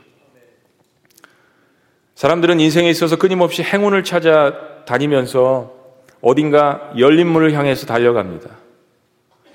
사람들은 2.15 2.61
인생에 2.61 2.89
있어서 2.89 3.17
끊임없이 3.17 3.63
행운을 3.63 4.05
찾아 4.05 4.85
다니면서 4.85 5.73
어딘가 6.21 6.93
열린 6.97 7.27
문을 7.27 7.51
향해서 7.51 7.85
달려갑니다. 7.85 8.62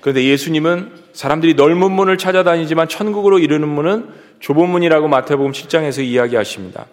그런데 0.01 0.23
예수님은 0.23 0.91
사람들이 1.13 1.55
넓은 1.55 1.91
문을 1.91 2.17
찾아다니지만 2.17 2.87
천국으로 2.87 3.39
이르는 3.39 3.67
문은 3.67 4.07
좁은 4.39 4.69
문이라고 4.69 5.07
마태복음 5.07 5.51
7장에서 5.51 6.03
이야기하십니다. 6.03 6.85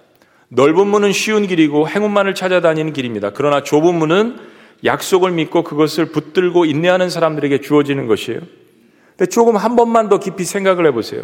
넓은 0.49 0.87
문은 0.87 1.13
쉬운 1.13 1.47
길이고 1.47 1.89
행운만을 1.89 2.35
찾아다니는 2.35 2.93
길입니다. 2.93 3.31
그러나 3.31 3.63
좁은 3.63 3.95
문은 3.95 4.37
약속을 4.85 5.31
믿고 5.33 5.65
그것을 5.65 6.07
붙들고 6.07 6.65
인내하는 6.65 7.09
사람들에게 7.09 7.61
주어지는 7.61 8.07
것이에요. 8.07 8.41
근데 9.17 9.31
조금 9.31 9.57
한 9.57 9.77
번만 9.77 10.09
더 10.09 10.19
깊이 10.19 10.45
생각을 10.45 10.87
해보세요. 10.87 11.23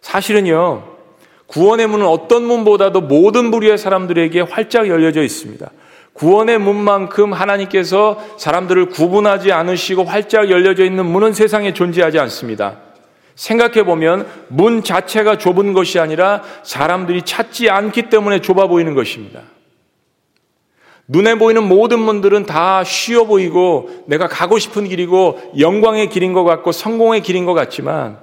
사실은요, 0.00 0.84
구원의 1.46 1.88
문은 1.88 2.06
어떤 2.06 2.44
문보다도 2.44 3.02
모든 3.02 3.50
부류의 3.50 3.78
사람들에게 3.78 4.40
활짝 4.42 4.88
열려져 4.88 5.22
있습니다. 5.22 5.70
구원의 6.16 6.58
문만큼 6.58 7.32
하나님께서 7.32 8.22
사람들을 8.38 8.86
구분하지 8.90 9.52
않으시고 9.52 10.04
활짝 10.04 10.50
열려져 10.50 10.84
있는 10.84 11.06
문은 11.06 11.32
세상에 11.32 11.72
존재하지 11.74 12.18
않습니다. 12.18 12.78
생각해 13.34 13.84
보면 13.84 14.26
문 14.48 14.82
자체가 14.82 15.36
좁은 15.36 15.74
것이 15.74 15.98
아니라 15.98 16.42
사람들이 16.62 17.22
찾지 17.22 17.68
않기 17.68 18.08
때문에 18.08 18.40
좁아 18.40 18.66
보이는 18.66 18.94
것입니다. 18.94 19.42
눈에 21.08 21.36
보이는 21.36 21.62
모든 21.62 22.00
문들은 22.00 22.46
다 22.46 22.82
쉬워 22.82 23.24
보이고 23.26 24.04
내가 24.06 24.26
가고 24.26 24.58
싶은 24.58 24.88
길이고 24.88 25.52
영광의 25.58 26.08
길인 26.08 26.32
것 26.32 26.44
같고 26.44 26.72
성공의 26.72 27.20
길인 27.20 27.44
것 27.44 27.54
같지만 27.54 28.18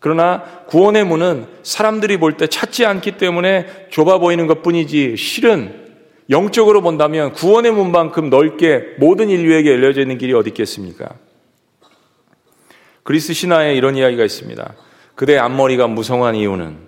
그러나 0.00 0.42
구원의 0.66 1.04
문은 1.04 1.46
사람들이 1.62 2.16
볼 2.16 2.36
때 2.36 2.46
찾지 2.46 2.84
않기 2.86 3.12
때문에 3.12 3.88
좁아 3.90 4.18
보이는 4.18 4.46
것 4.46 4.62
뿐이지 4.62 5.16
실은 5.16 5.85
영적으로 6.30 6.82
본다면 6.82 7.32
구원의 7.32 7.72
문만큼 7.72 8.30
넓게 8.30 8.96
모든 8.98 9.30
인류에게 9.30 9.70
열려져 9.70 10.00
있는 10.00 10.18
길이 10.18 10.32
어디 10.32 10.50
있겠습니까? 10.50 11.14
그리스 13.02 13.32
신화에 13.32 13.74
이런 13.74 13.96
이야기가 13.96 14.24
있습니다. 14.24 14.74
그대 15.14 15.38
앞머리가 15.38 15.86
무성한 15.86 16.34
이유는 16.34 16.78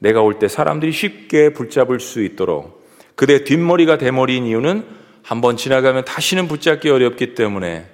내가 0.00 0.20
올 0.22 0.38
때 0.38 0.48
사람들이 0.48 0.92
쉽게 0.92 1.52
붙잡을 1.52 2.00
수 2.00 2.22
있도록 2.22 2.84
그대 3.14 3.44
뒷머리가 3.44 3.96
대머리인 3.96 4.44
이유는 4.44 4.84
한번 5.22 5.56
지나가면 5.56 6.04
다시는 6.04 6.48
붙잡기 6.48 6.90
어렵기 6.90 7.34
때문에 7.34 7.86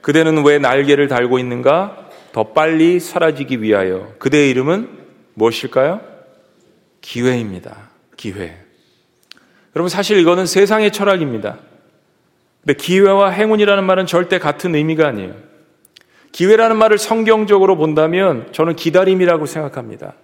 그대는 0.00 0.44
왜 0.44 0.58
날개를 0.58 1.06
달고 1.08 1.38
있는가? 1.38 2.08
더 2.32 2.44
빨리 2.54 2.98
사라지기 2.98 3.60
위하여 3.62 4.14
그대의 4.18 4.50
이름은 4.50 4.88
무엇일까요? 5.34 6.00
기회입니다. 7.02 7.90
기회. 8.16 8.56
여러분 9.74 9.88
사실 9.88 10.18
이거는 10.18 10.46
세상의 10.46 10.92
철학입니다. 10.92 11.58
근데 12.60 12.74
기회와 12.74 13.30
행운이라는 13.30 13.84
말은 13.84 14.06
절대 14.06 14.38
같은 14.38 14.74
의미가 14.74 15.08
아니에요. 15.08 15.34
기회라는 16.30 16.76
말을 16.76 16.98
성경적으로 16.98 17.76
본다면 17.76 18.48
저는 18.52 18.76
기다림이라고 18.76 19.46
생각합니다. 19.46 20.14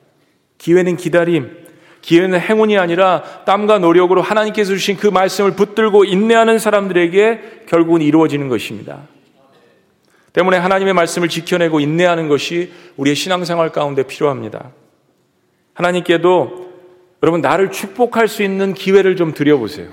기회는 0.57 0.97
기다림, 0.97 1.51
기회는 2.01 2.41
행운이 2.41 2.79
아니라 2.79 3.23
땀과 3.45 3.79
노력으로 3.79 4.23
하나님께서 4.23 4.73
주신 4.73 4.97
그 4.97 5.07
말씀을 5.07 5.53
붙들고 5.53 6.05
인내하는 6.05 6.59
사람들에게 6.59 7.65
결국은 7.67 8.01
이루어지는 8.03 8.49
것입니다. 8.49 9.03
때문에 10.33 10.57
하나님의 10.57 10.95
말씀을 10.95 11.29
지켜내고 11.29 11.81
인내하는 11.81 12.29
것이 12.29 12.73
우리의 12.97 13.17
신앙생활 13.17 13.71
가운데 13.71 14.05
필요합니다. 14.05 14.71
하나님께도 15.75 16.68
여러분 17.23 17.41
나를 17.41 17.71
축복할 17.71 18.29
수 18.29 18.43
있는 18.43 18.75
기회를 18.75 19.17
좀 19.17 19.33
드려보세요. 19.33 19.89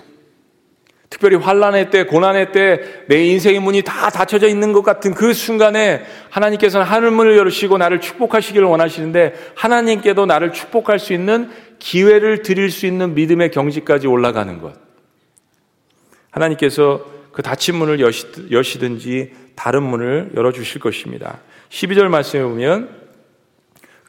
특별히 1.10 1.38
환란의 1.38 1.92
때, 1.92 2.06
고난의 2.06 2.52
때 2.52 3.06
내 3.08 3.26
인생의 3.26 3.60
문이 3.60 3.84
다 3.84 4.10
닫혀져 4.10 4.48
있는 4.48 4.74
것 4.74 4.84
같은 4.84 5.14
그 5.14 5.34
순간에 5.34 6.04
하나님께서는 6.30 6.86
하늘문을 6.86 7.38
열으시고 7.38 7.78
나를 7.78 8.02
축복하시기를 8.02 8.68
원하시는데 8.68 9.34
하나님께도 9.56 10.26
나를 10.26 10.52
축복할 10.52 11.00
수 11.00 11.14
있는 11.14 11.50
기회를 11.80 12.42
드릴 12.42 12.72
수 12.72 12.86
있는 12.86 13.14
믿음의 13.16 13.52
경지까지 13.52 14.08
올라가는 14.08 14.60
것. 14.60 14.74
하나님께서 16.32 17.06
그 17.32 17.42
닫힌 17.42 17.76
문을 17.76 18.00
여시든지 18.52 19.34
다른 19.56 19.84
문을 19.84 20.32
열어주실 20.36 20.82
것입니다. 20.82 21.40
12절 21.70 22.08
말씀에 22.08 22.44
보면 22.44 23.05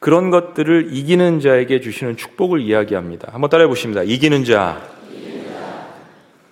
그런 0.07 0.31
것들을 0.31 0.91
이기는 0.93 1.41
자에게 1.41 1.81
주시는 1.81 2.17
축복을 2.17 2.61
이야기합니다. 2.61 3.29
한번 3.33 3.51
따라해 3.51 3.67
보십니다. 3.67 4.05
이기는 4.05 4.45
자. 4.45 4.81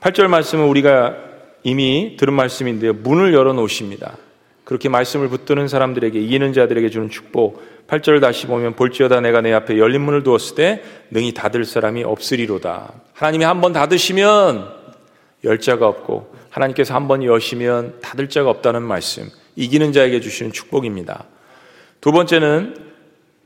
8절 0.01 0.27
말씀은 0.27 0.67
우리가 0.67 1.15
이미 1.63 2.17
들은 2.19 2.35
말씀인데요. 2.35 2.95
문을 2.95 3.33
열어 3.33 3.53
놓으십니다. 3.53 4.17
그렇게 4.65 4.89
말씀을 4.89 5.29
붙드는 5.29 5.69
사람들에게 5.69 6.19
이기는 6.19 6.53
자들에게 6.53 6.91
주는 6.91 7.09
축복. 7.11 7.63
8절 7.87 8.21
다시 8.21 8.49
보면 8.49 8.75
볼지어다 8.75 9.21
내가 9.21 9.41
내 9.41 9.53
앞에 9.53 9.79
열린 9.79 10.01
문을 10.01 10.25
두었을 10.25 10.57
때 10.57 10.83
능히 11.13 11.33
닫을 11.33 11.65
사람이 11.65 12.03
없으리로다. 12.03 12.93
하나님이 13.13 13.45
한 13.45 13.61
번 13.61 13.73
닫으시면 13.73 14.69
열 15.45 15.61
자가 15.61 15.87
없고 15.87 16.35
하나님께서 16.51 16.93
한 16.93 17.07
번 17.07 17.23
여시면 17.23 18.01
닫을 18.03 18.29
자가 18.29 18.51
없다는 18.51 18.83
말씀. 18.83 19.31
이기는 19.55 19.93
자에게 19.93 20.19
주시는 20.19 20.51
축복입니다. 20.51 21.27
두 22.01 22.11
번째는 22.11 22.84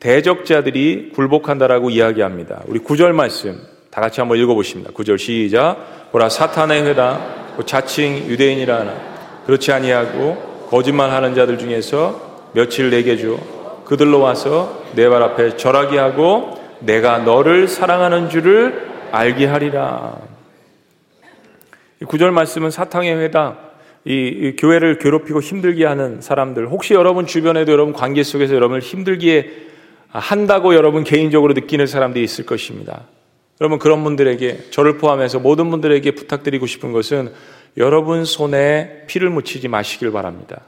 대적자들이 0.01 1.11
굴복한다라고 1.15 1.91
이야기합니다. 1.91 2.63
우리 2.67 2.79
구절 2.79 3.13
말씀 3.13 3.59
다 3.91 4.01
같이 4.01 4.21
한번 4.21 4.39
읽어보십니다. 4.39 4.93
구절 4.93 5.19
시작. 5.19 6.11
보라 6.13 6.29
사탄의 6.29 6.85
회당 6.85 7.55
자칭 7.67 8.17
유대인이라 8.29 8.85
나 8.85 8.95
그렇지 9.47 9.73
아니하고 9.73 10.67
거짓말하는 10.71 11.35
자들 11.35 11.59
중에서 11.59 12.51
며칠 12.55 12.91
내게 12.91 13.17
줘 13.17 13.37
그들로 13.85 14.21
와서 14.21 14.85
내 14.95 15.09
발 15.09 15.23
앞에 15.23 15.57
절하게 15.57 15.99
하고 15.99 16.59
내가 16.81 17.19
너를 17.19 17.67
사랑하는 17.67 18.31
줄을 18.31 18.87
알게 19.11 19.47
하리라. 19.47 20.17
이 22.01 22.05
구절 22.05 22.31
말씀은 22.31 22.71
사탕의 22.71 23.17
회당 23.17 23.57
이, 24.05 24.13
이, 24.13 24.57
교회를 24.57 24.99
괴롭히고 24.99 25.41
힘들게 25.41 25.85
하는 25.85 26.21
사람들 26.21 26.69
혹시 26.69 26.95
여러분 26.95 27.27
주변에도 27.27 27.73
여러분 27.73 27.93
관계 27.93 28.23
속에서 28.23 28.55
여러분을 28.55 28.81
힘들게 28.81 29.51
한다고 30.09 30.75
여러분 30.75 31.05
개인적으로 31.05 31.53
느끼는 31.53 31.87
사람들이 31.87 32.25
있을 32.25 32.47
것입니다. 32.47 33.05
여러분 33.61 33.79
그런 33.79 34.05
분들에게 34.05 34.71
저를 34.71 34.99
포함해서 34.99 35.39
모든 35.41 35.71
분들에게 35.71 36.11
부탁드리고 36.13 36.67
싶은 36.67 36.93
것은 36.93 37.33
여러분 37.77 38.25
손에 38.25 39.05
피를 39.07 39.31
묻히지 39.31 39.69
마시길 39.69 40.11
바랍니다. 40.13 40.63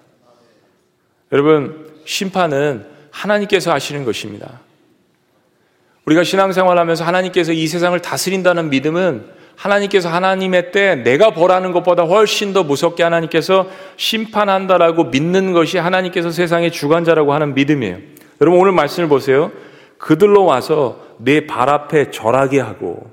여러분 1.32 1.88
심판은 2.04 2.86
하나님께서 3.10 3.72
하시는 3.72 4.04
것입니다. 4.04 4.60
우리가 6.06 6.24
신앙생활하면서 6.24 7.04
하나님께서 7.04 7.52
이 7.52 7.66
세상을 7.66 7.98
다스린다는 8.00 8.70
믿음은 8.70 9.40
하나님께서 9.54 10.08
하나님의 10.08 10.72
때 10.72 10.96
내가 10.96 11.32
벌하는 11.32 11.72
것보다 11.72 12.04
훨씬 12.04 12.52
더 12.52 12.64
무섭게 12.64 13.02
하나님께서 13.02 13.68
심판한다라고 13.96 15.04
믿는 15.04 15.52
것이 15.52 15.76
하나님께서 15.76 16.30
세상의 16.30 16.72
주관자라고 16.72 17.34
하는 17.34 17.54
믿음이에요. 17.54 17.98
여러분 18.40 18.60
오늘 18.60 18.72
말씀을 18.72 19.08
보세요. 19.08 19.52
그들로 19.98 20.44
와서 20.44 21.04
내 21.18 21.46
발 21.46 21.68
앞에 21.68 22.10
절하게 22.10 22.60
하고 22.60 23.10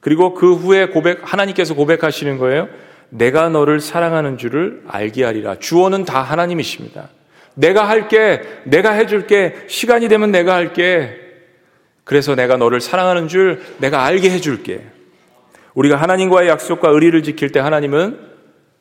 그리고 0.00 0.34
그 0.34 0.54
후에 0.54 0.86
고백 0.86 1.20
하나님께서 1.22 1.74
고백하시는 1.74 2.38
거예요. 2.38 2.68
내가 3.10 3.48
너를 3.48 3.78
사랑하는 3.78 4.38
줄을 4.38 4.82
알게 4.88 5.22
하리라. 5.22 5.58
주어는 5.60 6.04
다 6.04 6.22
하나님이십니다. 6.22 7.08
내가 7.54 7.88
할게, 7.88 8.42
내가 8.64 8.92
해줄게, 8.92 9.54
시간이 9.68 10.08
되면 10.08 10.32
내가 10.32 10.54
할게. 10.54 11.18
그래서 12.02 12.34
내가 12.34 12.56
너를 12.56 12.80
사랑하는 12.80 13.28
줄 13.28 13.62
내가 13.78 14.04
알게 14.04 14.30
해줄게. 14.30 14.84
우리가 15.74 15.96
하나님과의 15.96 16.48
약속과 16.48 16.88
의리를 16.90 17.22
지킬 17.22 17.52
때 17.52 17.60
하나님은 17.60 18.18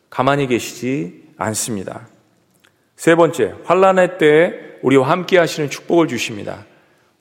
가만히 0.10 0.47
계시지 0.47 1.34
않습니다. 1.38 2.07
세 2.95 3.13
번째, 3.15 3.53
환란의 3.65 4.17
때에 4.17 4.70
우리와 4.82 5.10
함께 5.10 5.38
하시는 5.38 5.70
축복을 5.70 6.08
주십니다. 6.08 6.65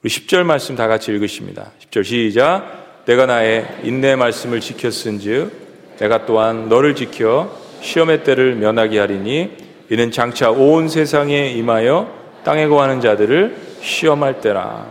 우리 0.03 0.11
10절 0.11 0.45
말씀 0.45 0.77
다 0.77 0.89
같이 0.89 1.11
읽으십니다. 1.13 1.73
10절 1.81 2.05
시작. 2.05 3.05
내가 3.07 3.27
나의 3.27 3.67
인내 3.83 4.17
말씀을 4.17 4.61
지켰은즉 4.61 5.97
내가 5.99 6.25
또한 6.27 6.69
너를 6.69 6.95
지켜 6.95 7.55
시험의 7.83 8.25
때를 8.25 8.55
면하게 8.55 8.99
하리니 8.99 9.51
이는 9.91 10.11
장차 10.11 10.51
온 10.51 10.89
세상에 10.89 11.51
임하여 11.51 12.41
땅에 12.45 12.67
거하는 12.67 13.01
자들을 13.01 13.57
시험할 13.83 14.41
때라. 14.41 14.89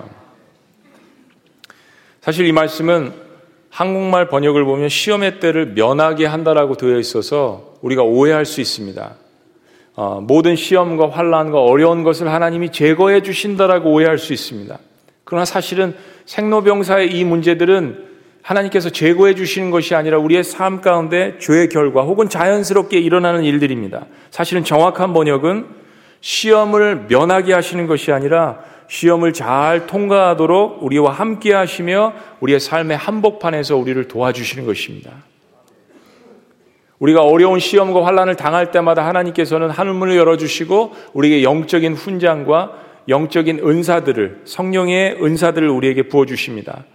사실 2.22 2.46
이 2.46 2.52
말씀은 2.52 3.14
한국말 3.70 4.28
번역을 4.28 4.66
보면 4.66 4.90
시험의 4.90 5.40
때를 5.40 5.68
면하게 5.68 6.26
한다라고 6.26 6.76
되어 6.76 7.00
있어서 7.00 7.78
우리가 7.82 8.04
오해할 8.04 8.46
수 8.46 8.62
있습니다. 8.62 9.16
어, 10.02 10.22
모든 10.22 10.56
시험과 10.56 11.10
환란과 11.10 11.62
어려운 11.62 12.04
것을 12.04 12.32
하나님이 12.32 12.72
제거해 12.72 13.22
주신다라고 13.22 13.92
오해할 13.92 14.18
수 14.18 14.32
있습니다. 14.32 14.80
그러나 15.26 15.44
사실은 15.44 15.94
생로병사의 16.24 17.14
이 17.14 17.26
문제들은 17.26 18.06
하나님께서 18.42 18.92
제거해 18.92 19.36
주시는 19.36 19.72
것이 19.72 19.96
아니라 19.96 20.18
우리의 20.18 20.46
삶 20.46 20.80
가운데 20.80 21.38
죄의 21.40 21.68
결과 21.68 22.04
혹은 22.04 22.30
자연스럽게 22.30 22.98
일어나는 22.98 23.44
일들입니다. 23.44 24.06
사실은 24.32 24.64
정확한 24.64 25.12
번역은 25.12 25.66
시험을 26.22 27.08
면하게 27.10 27.52
하시는 27.52 27.86
것이 27.86 28.14
아니라 28.14 28.60
시험을 28.88 29.34
잘 29.34 29.86
통과하도록 29.86 30.82
우리와 30.82 31.12
함께 31.12 31.54
하시며 31.54 32.14
우리의 32.40 32.62
삶의 32.62 32.96
한복판에서 32.96 33.76
우리를 33.76 34.08
도와주시는 34.08 34.66
것입니다. 34.66 35.12
우리가 37.00 37.24
어려운 37.24 37.60
시험과 37.60 38.06
환란을 38.06 38.36
당할 38.36 38.72
때마다 38.72 39.06
하나님께서는 39.06 39.70
하늘문을 39.70 40.18
열어주시고 40.18 40.94
우리에게 41.14 41.44
영적인 41.44 41.94
훈장과 41.94 42.90
영적인 43.08 43.60
은사들을 43.60 44.42
성령의 44.46 45.18
은사들을 45.24 45.68
우리에게 45.68 46.04
부어주십니다. 46.04 46.86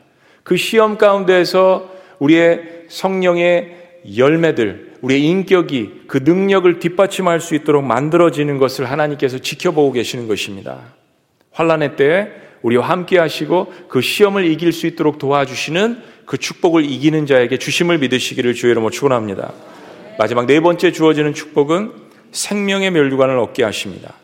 그 0.42 0.56
시험 0.56 0.98
가운데에서 0.98 1.90
우리의 2.18 2.84
성령의 2.88 3.76
열매들, 4.16 4.94
우리의 5.00 5.22
인격이 5.22 6.02
그 6.06 6.20
능력을 6.22 6.78
뒷받침할 6.78 7.40
수 7.40 7.54
있도록 7.54 7.84
만들어지는 7.84 8.58
것을 8.58 8.90
하나님께서 8.90 9.38
지켜보고 9.38 9.92
계시는 9.92 10.28
것입니다. 10.28 10.80
환란의 11.50 11.96
때에 11.96 12.28
우리와 12.62 12.88
함께 12.88 13.18
하시고 13.18 13.72
그 13.88 14.00
시험을 14.00 14.46
이길 14.46 14.72
수 14.72 14.86
있도록 14.86 15.18
도와주시는 15.18 15.98
그 16.26 16.38
축복을 16.38 16.84
이기는 16.84 17.26
자에게 17.26 17.58
주심을 17.58 17.98
믿으시기를 17.98 18.54
주의 18.54 18.70
이름으로 18.72 18.90
축원합니다. 18.90 19.52
마지막 20.18 20.46
네 20.46 20.60
번째 20.60 20.92
주어지는 20.92 21.34
축복은 21.34 21.92
생명의 22.32 22.90
멸류관을 22.90 23.38
얻게 23.38 23.64
하십니다. 23.64 24.14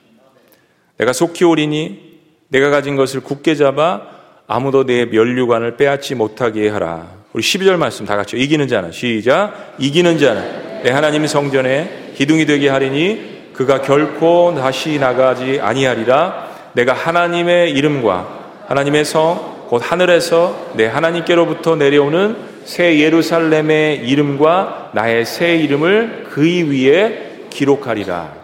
내가 0.96 1.12
속히 1.12 1.44
오리니 1.44 2.10
내가 2.48 2.70
가진 2.70 2.96
것을 2.96 3.20
굳게 3.20 3.54
잡아 3.54 4.02
아무도 4.46 4.84
내 4.84 5.04
멸류관을 5.06 5.76
빼앗지 5.76 6.14
못하게 6.14 6.68
하라. 6.68 7.08
우리 7.32 7.42
12절 7.42 7.76
말씀 7.76 8.04
다 8.06 8.16
같이 8.16 8.36
이기는 8.36 8.66
자는 8.66 8.90
시작 8.90 9.74
이기는 9.78 10.18
자는 10.18 10.82
내 10.82 10.90
하나님 10.90 11.26
성전에 11.26 12.12
기둥이 12.16 12.46
되게 12.46 12.68
하리니 12.68 13.52
그가 13.52 13.82
결코 13.82 14.54
다시 14.56 14.98
나가지 14.98 15.60
아니하리라 15.60 16.50
내가 16.72 16.92
하나님의 16.92 17.72
이름과 17.72 18.64
하나님의 18.66 19.04
성 19.04 19.60
곧 19.70 19.80
하늘에서 19.88 20.72
내 20.74 20.86
하나님께로부터 20.86 21.76
내려오는 21.76 22.34
새 22.64 22.98
예루살렘의 22.98 24.08
이름과 24.08 24.92
나의 24.94 25.24
새 25.24 25.56
이름을 25.56 26.24
그의 26.24 26.70
위에 26.70 27.46
기록하리라. 27.50 28.34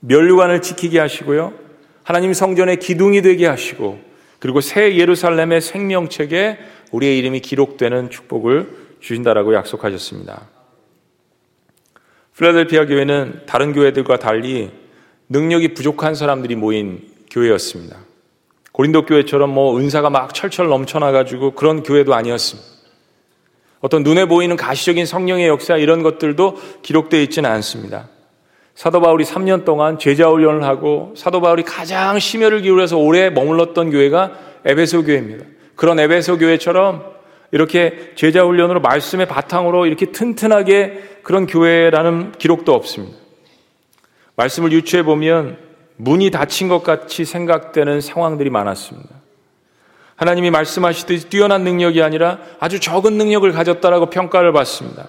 멸류관을 0.00 0.62
지키게 0.62 0.98
하시고요. 0.98 1.52
하나님 2.02 2.32
성전의 2.32 2.78
기둥이 2.78 3.22
되게 3.22 3.46
하시고 3.46 3.98
그리고 4.38 4.60
새 4.60 4.96
예루살렘의 4.96 5.60
생명책에 5.60 6.58
우리의 6.92 7.18
이름이 7.18 7.40
기록되는 7.40 8.10
축복을 8.10 8.68
주신다라고 9.00 9.54
약속하셨습니다. 9.54 10.48
필라델피아 12.36 12.86
교회는 12.86 13.42
다른 13.46 13.72
교회들과 13.72 14.18
달리 14.18 14.70
능력이 15.28 15.74
부족한 15.74 16.14
사람들이 16.14 16.54
모인 16.54 17.02
교회였습니다. 17.30 17.98
고린도 18.72 19.06
교회처럼 19.06 19.50
뭐 19.50 19.76
은사가 19.76 20.08
막 20.08 20.32
철철 20.32 20.68
넘쳐나가지고 20.68 21.52
그런 21.52 21.82
교회도 21.82 22.14
아니었습니다. 22.14 22.77
어떤 23.80 24.02
눈에 24.02 24.26
보이는 24.26 24.56
가시적인 24.56 25.06
성령의 25.06 25.48
역사 25.48 25.76
이런 25.76 26.02
것들도 26.02 26.56
기록되어 26.82 27.20
있지는 27.20 27.50
않습니다. 27.50 28.08
사도 28.74 29.00
바울이 29.00 29.24
3년 29.24 29.64
동안 29.64 29.98
제자 29.98 30.28
훈련을 30.28 30.62
하고 30.62 31.12
사도 31.16 31.40
바울이 31.40 31.64
가장 31.64 32.18
심혈을 32.18 32.62
기울여서 32.62 32.96
오래 32.96 33.30
머물렀던 33.30 33.90
교회가 33.90 34.32
에베소 34.64 35.04
교회입니다. 35.04 35.44
그런 35.74 35.98
에베소 35.98 36.38
교회처럼 36.38 37.18
이렇게 37.50 38.12
제자 38.14 38.44
훈련으로 38.44 38.80
말씀의 38.80 39.26
바탕으로 39.26 39.86
이렇게 39.86 40.06
튼튼하게 40.12 41.20
그런 41.22 41.46
교회라는 41.46 42.32
기록도 42.38 42.74
없습니다. 42.74 43.16
말씀을 44.36 44.72
유추해 44.72 45.02
보면 45.02 45.58
문이 45.96 46.30
닫힌 46.30 46.68
것 46.68 46.82
같이 46.82 47.24
생각되는 47.24 48.00
상황들이 48.00 48.50
많았습니다. 48.50 49.17
하나님이 50.18 50.50
말씀하시듯이 50.50 51.28
뛰어난 51.28 51.62
능력이 51.62 52.02
아니라 52.02 52.38
아주 52.58 52.80
적은 52.80 53.14
능력을 53.14 53.50
가졌다라고 53.52 54.06
평가를 54.06 54.52
받습니다. 54.52 55.08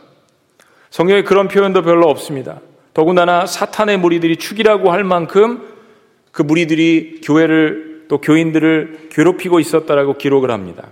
성경에 0.91 1.23
그런 1.23 1.47
표현도 1.47 1.81
별로 1.81 2.07
없습니다. 2.07 2.61
더군다나 2.93 3.47
사탄의 3.47 3.97
무리들이 3.97 4.37
축이라고 4.37 4.91
할 4.91 5.03
만큼 5.03 5.67
그 6.31 6.43
무리들이 6.43 7.21
교회를 7.23 8.05
또 8.07 8.21
교인들을 8.21 9.09
괴롭히고 9.11 9.59
있었다라고 9.59 10.13
기록을 10.13 10.51
합니다. 10.51 10.89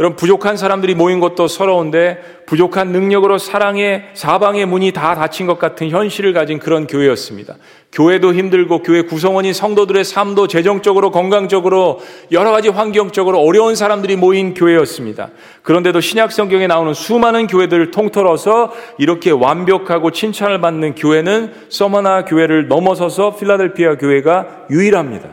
여러분 0.00 0.16
부족한 0.16 0.56
사람들이 0.56 0.96
모인 0.96 1.20
것도 1.20 1.46
서러운데 1.46 2.18
부족한 2.46 2.88
능력으로 2.88 3.38
사랑의 3.38 4.10
사방의 4.14 4.66
문이 4.66 4.90
다 4.90 5.14
닫힌 5.14 5.46
것 5.46 5.60
같은 5.60 5.88
현실을 5.88 6.32
가진 6.32 6.58
그런 6.58 6.88
교회였습니다. 6.88 7.54
교회도 7.92 8.34
힘들고 8.34 8.82
교회 8.82 9.02
구성원인 9.02 9.52
성도들의 9.52 10.02
삶도 10.02 10.48
재정적으로 10.48 11.12
건강적으로 11.12 12.00
여러 12.32 12.50
가지 12.50 12.70
환경적으로 12.70 13.38
어려운 13.38 13.76
사람들이 13.76 14.16
모인 14.16 14.52
교회였습니다. 14.52 15.30
그런데도 15.62 16.00
신약 16.00 16.32
성경에 16.32 16.66
나오는 16.66 16.92
수많은 16.92 17.46
교회들을 17.46 17.92
통틀어서 17.92 18.72
이렇게 18.98 19.30
완벽하고 19.30 20.10
칭찬을 20.10 20.60
받는 20.60 20.96
교회는 20.96 21.52
서머나 21.68 22.24
교회를 22.24 22.66
넘어서서 22.66 23.36
필라델피아 23.36 23.98
교회가 23.98 24.66
유일합니다. 24.70 25.28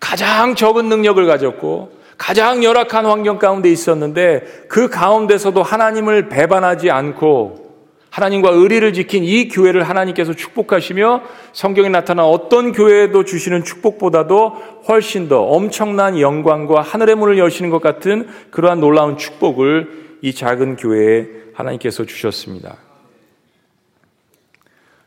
가장 0.00 0.54
적은 0.54 0.88
능력을 0.88 1.26
가졌고 1.26 1.95
가장 2.18 2.64
열악한 2.64 3.06
환경 3.06 3.38
가운데 3.38 3.70
있었는데 3.70 4.66
그 4.68 4.88
가운데서도 4.88 5.62
하나님을 5.62 6.28
배반하지 6.28 6.90
않고 6.90 7.66
하나님과 8.10 8.48
의리를 8.50 8.94
지킨 8.94 9.24
이 9.24 9.48
교회를 9.48 9.86
하나님께서 9.86 10.32
축복하시며 10.32 11.22
성경에 11.52 11.90
나타난 11.90 12.24
어떤 12.24 12.72
교회에도 12.72 13.24
주시는 13.24 13.62
축복보다도 13.64 14.48
훨씬 14.88 15.28
더 15.28 15.42
엄청난 15.42 16.18
영광과 16.18 16.80
하늘의 16.80 17.16
문을 17.16 17.36
여시는 17.36 17.68
것 17.68 17.82
같은 17.82 18.26
그러한 18.50 18.80
놀라운 18.80 19.18
축복을 19.18 20.18
이 20.22 20.32
작은 20.32 20.76
교회에 20.76 21.26
하나님께서 21.52 22.04
주셨습니다. 22.04 22.78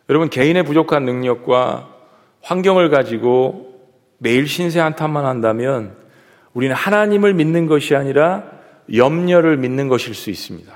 여러분, 0.10 0.30
개인의 0.30 0.64
부족한 0.64 1.04
능력과 1.04 1.90
환경을 2.42 2.92
가지고 2.92 3.74
매일 4.20 4.48
신세 4.48 4.80
한탄만 4.80 5.26
한다면 5.26 5.96
우리는 6.54 6.76
하나님을 6.76 7.34
믿는 7.34 7.68
것이 7.68 7.96
아니라 7.96 8.44
염려를 8.94 9.58
믿는 9.58 9.88
것일 9.88 10.16
수 10.16 10.30
있습니다. 10.30 10.74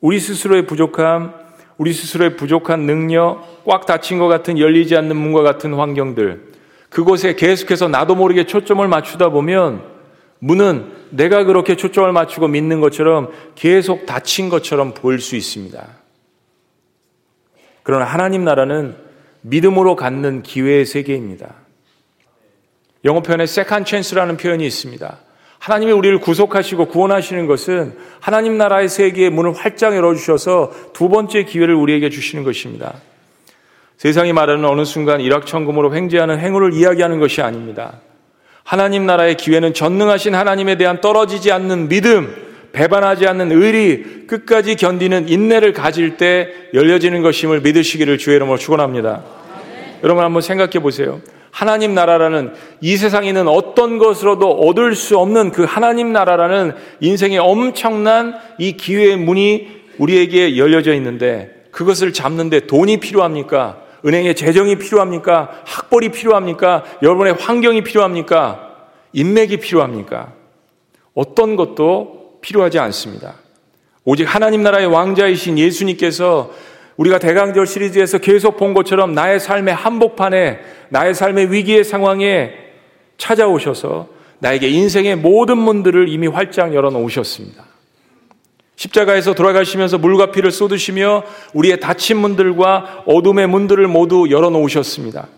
우리 0.00 0.18
스스로의 0.18 0.66
부족함, 0.66 1.34
우리 1.78 1.92
스스로의 1.92 2.36
부족한 2.36 2.80
능력, 2.80 3.64
꽉 3.64 3.86
닫힌 3.86 4.18
것 4.18 4.26
같은 4.26 4.58
열리지 4.58 4.96
않는 4.96 5.16
문과 5.16 5.42
같은 5.42 5.74
환경들, 5.74 6.52
그곳에 6.90 7.34
계속해서 7.36 7.88
나도 7.88 8.14
모르게 8.14 8.44
초점을 8.44 8.86
맞추다 8.86 9.30
보면 9.30 9.82
문은 10.40 10.92
내가 11.10 11.44
그렇게 11.44 11.76
초점을 11.76 12.10
맞추고 12.10 12.48
믿는 12.48 12.80
것처럼 12.80 13.30
계속 13.54 14.06
닫힌 14.06 14.48
것처럼 14.48 14.92
보일 14.92 15.20
수 15.20 15.36
있습니다. 15.36 15.86
그러나 17.84 18.04
하나님 18.04 18.44
나라는 18.44 18.96
믿음으로 19.42 19.96
갖는 19.96 20.42
기회의 20.42 20.84
세계입니다. 20.84 21.61
영어 23.04 23.20
표현에 23.20 23.44
second 23.44 23.88
chance라는 23.88 24.36
표현이 24.36 24.64
있습니다. 24.66 25.18
하나님이 25.58 25.92
우리를 25.92 26.18
구속하시고 26.18 26.86
구원하시는 26.86 27.46
것은 27.46 27.96
하나님 28.20 28.58
나라의 28.58 28.88
세계의 28.88 29.30
문을 29.30 29.52
활짝 29.52 29.94
열어주셔서 29.94 30.72
두 30.92 31.08
번째 31.08 31.44
기회를 31.44 31.74
우리에게 31.74 32.10
주시는 32.10 32.42
것입니다. 32.42 32.94
세상이 33.96 34.32
말하는 34.32 34.64
어느 34.64 34.84
순간 34.84 35.20
일확천금으로 35.20 35.94
횡재하는 35.94 36.40
행운을 36.40 36.72
이야기하는 36.74 37.20
것이 37.20 37.40
아닙니다. 37.42 38.00
하나님 38.64 39.06
나라의 39.06 39.36
기회는 39.36 39.74
전능하신 39.74 40.34
하나님에 40.34 40.76
대한 40.76 41.00
떨어지지 41.00 41.52
않는 41.52 41.88
믿음, 41.88 42.34
배반하지 42.72 43.28
않는 43.28 43.52
의리, 43.52 44.26
끝까지 44.26 44.76
견디는 44.76 45.28
인내를 45.28 45.72
가질 45.72 46.16
때 46.16 46.48
열려지는 46.74 47.22
것임을 47.22 47.60
믿으시기를 47.60 48.18
주의 48.18 48.36
이름으로 48.36 48.58
축원합니다. 48.58 49.22
여러분 50.02 50.24
한번 50.24 50.42
생각해 50.42 50.80
보세요. 50.80 51.20
하나님 51.52 51.94
나라라는 51.94 52.54
이 52.80 52.96
세상에 52.96 53.28
있는 53.28 53.46
어떤 53.46 53.98
것으로도 53.98 54.50
얻을 54.50 54.94
수 54.94 55.18
없는 55.18 55.52
그 55.52 55.64
하나님 55.64 56.10
나라라는 56.10 56.72
인생의 57.00 57.38
엄청난 57.38 58.34
이 58.58 58.72
기회의 58.72 59.18
문이 59.18 59.68
우리에게 59.98 60.56
열려져 60.56 60.94
있는데 60.94 61.66
그것을 61.70 62.14
잡는데 62.14 62.60
돈이 62.66 62.96
필요합니까? 62.96 63.82
은행에 64.04 64.34
재정이 64.34 64.76
필요합니까? 64.78 65.50
학벌이 65.64 66.08
필요합니까? 66.08 66.84
여러분의 67.02 67.34
환경이 67.34 67.84
필요합니까? 67.84 68.70
인맥이 69.12 69.58
필요합니까? 69.58 70.32
어떤 71.14 71.54
것도 71.56 72.38
필요하지 72.40 72.78
않습니다. 72.78 73.34
오직 74.04 74.24
하나님 74.24 74.62
나라의 74.62 74.86
왕자이신 74.86 75.58
예수님께서 75.58 76.50
우리가 76.96 77.18
대강절 77.18 77.66
시리즈에서 77.66 78.18
계속 78.18 78.56
본 78.56 78.74
것처럼 78.74 79.14
나의 79.14 79.40
삶의 79.40 79.74
한복판에 79.74 80.60
나의 80.90 81.14
삶의 81.14 81.52
위기의 81.52 81.84
상황에 81.84 82.52
찾아오셔서 83.16 84.08
나에게 84.40 84.68
인생의 84.68 85.16
모든 85.16 85.58
문들을 85.58 86.08
이미 86.08 86.26
활짝 86.26 86.74
열어 86.74 86.90
놓으셨습니다. 86.90 87.64
십자가에서 88.76 89.34
돌아가시면서 89.34 89.98
물과 89.98 90.32
피를 90.32 90.50
쏟으시며 90.50 91.22
우리의 91.54 91.78
닫힌 91.78 92.16
문들과 92.16 93.04
어둠의 93.06 93.46
문들을 93.46 93.86
모두 93.86 94.28
열어 94.30 94.50
놓으셨습니다. 94.50 95.28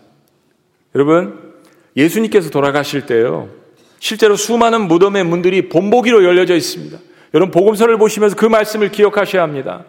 여러분, 0.95 1.53
예수님께서 1.95 2.49
돌아가실 2.49 3.05
때요. 3.05 3.49
실제로 3.99 4.35
수많은 4.35 4.87
무덤의 4.87 5.23
문들이 5.23 5.69
본보기로 5.69 6.23
열려져 6.23 6.55
있습니다. 6.55 6.97
여러분 7.33 7.51
복음서를 7.51 7.97
보시면서 7.97 8.35
그 8.35 8.45
말씀을 8.45 8.91
기억하셔야 8.91 9.43
합니다. 9.43 9.83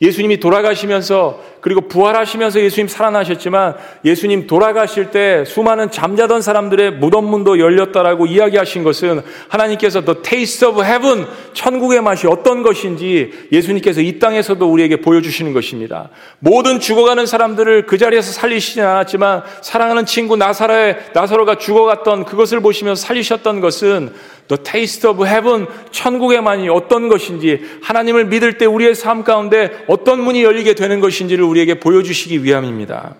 예수님이 0.00 0.40
돌아가시면서 0.40 1.40
그리고 1.66 1.80
부활하시면서 1.88 2.60
예수님 2.60 2.86
살아나셨지만 2.86 3.74
예수님 4.04 4.46
돌아가실 4.46 5.10
때 5.10 5.44
수많은 5.44 5.90
잠자던 5.90 6.42
사람들의 6.42 6.92
무덤문도 6.92 7.58
열렸다라고 7.58 8.26
이야기하신 8.26 8.84
것은 8.84 9.22
하나님께서 9.48 10.04
The 10.04 10.22
Taste 10.22 10.68
of 10.68 10.84
Heaven 10.84 11.26
천국의 11.54 12.02
맛이 12.02 12.26
어떤 12.26 12.62
것인지 12.62 13.32
예수님께서 13.50 14.00
이 14.00 14.18
땅에서도 14.18 14.64
우리에게 14.70 15.00
보여주시는 15.00 15.52
것입니다. 15.54 16.10
모든 16.38 16.78
죽어가는 16.78 17.26
사람들을 17.26 17.86
그 17.86 17.98
자리에서 17.98 18.32
살리시진 18.32 18.84
않았지만 18.84 19.42
사랑하는 19.62 20.06
친구 20.06 20.36
나사로의 20.36 20.98
나사로가 21.14 21.56
죽어갔던 21.56 22.26
그것을 22.26 22.60
보시면서 22.60 23.02
살리셨던 23.04 23.60
것은 23.60 24.12
The 24.48 24.62
taste 24.62 25.08
of 25.08 25.24
heaven, 25.26 25.66
천국의 25.90 26.42
만이 26.42 26.68
어떤 26.68 27.08
것인지, 27.08 27.60
하나님을 27.82 28.26
믿을 28.26 28.58
때 28.58 28.66
우리의 28.66 28.94
삶 28.94 29.24
가운데 29.24 29.84
어떤 29.88 30.22
문이 30.22 30.42
열리게 30.44 30.74
되는 30.74 31.00
것인지를 31.00 31.44
우리에게 31.44 31.80
보여주시기 31.80 32.44
위함입니다. 32.44 33.16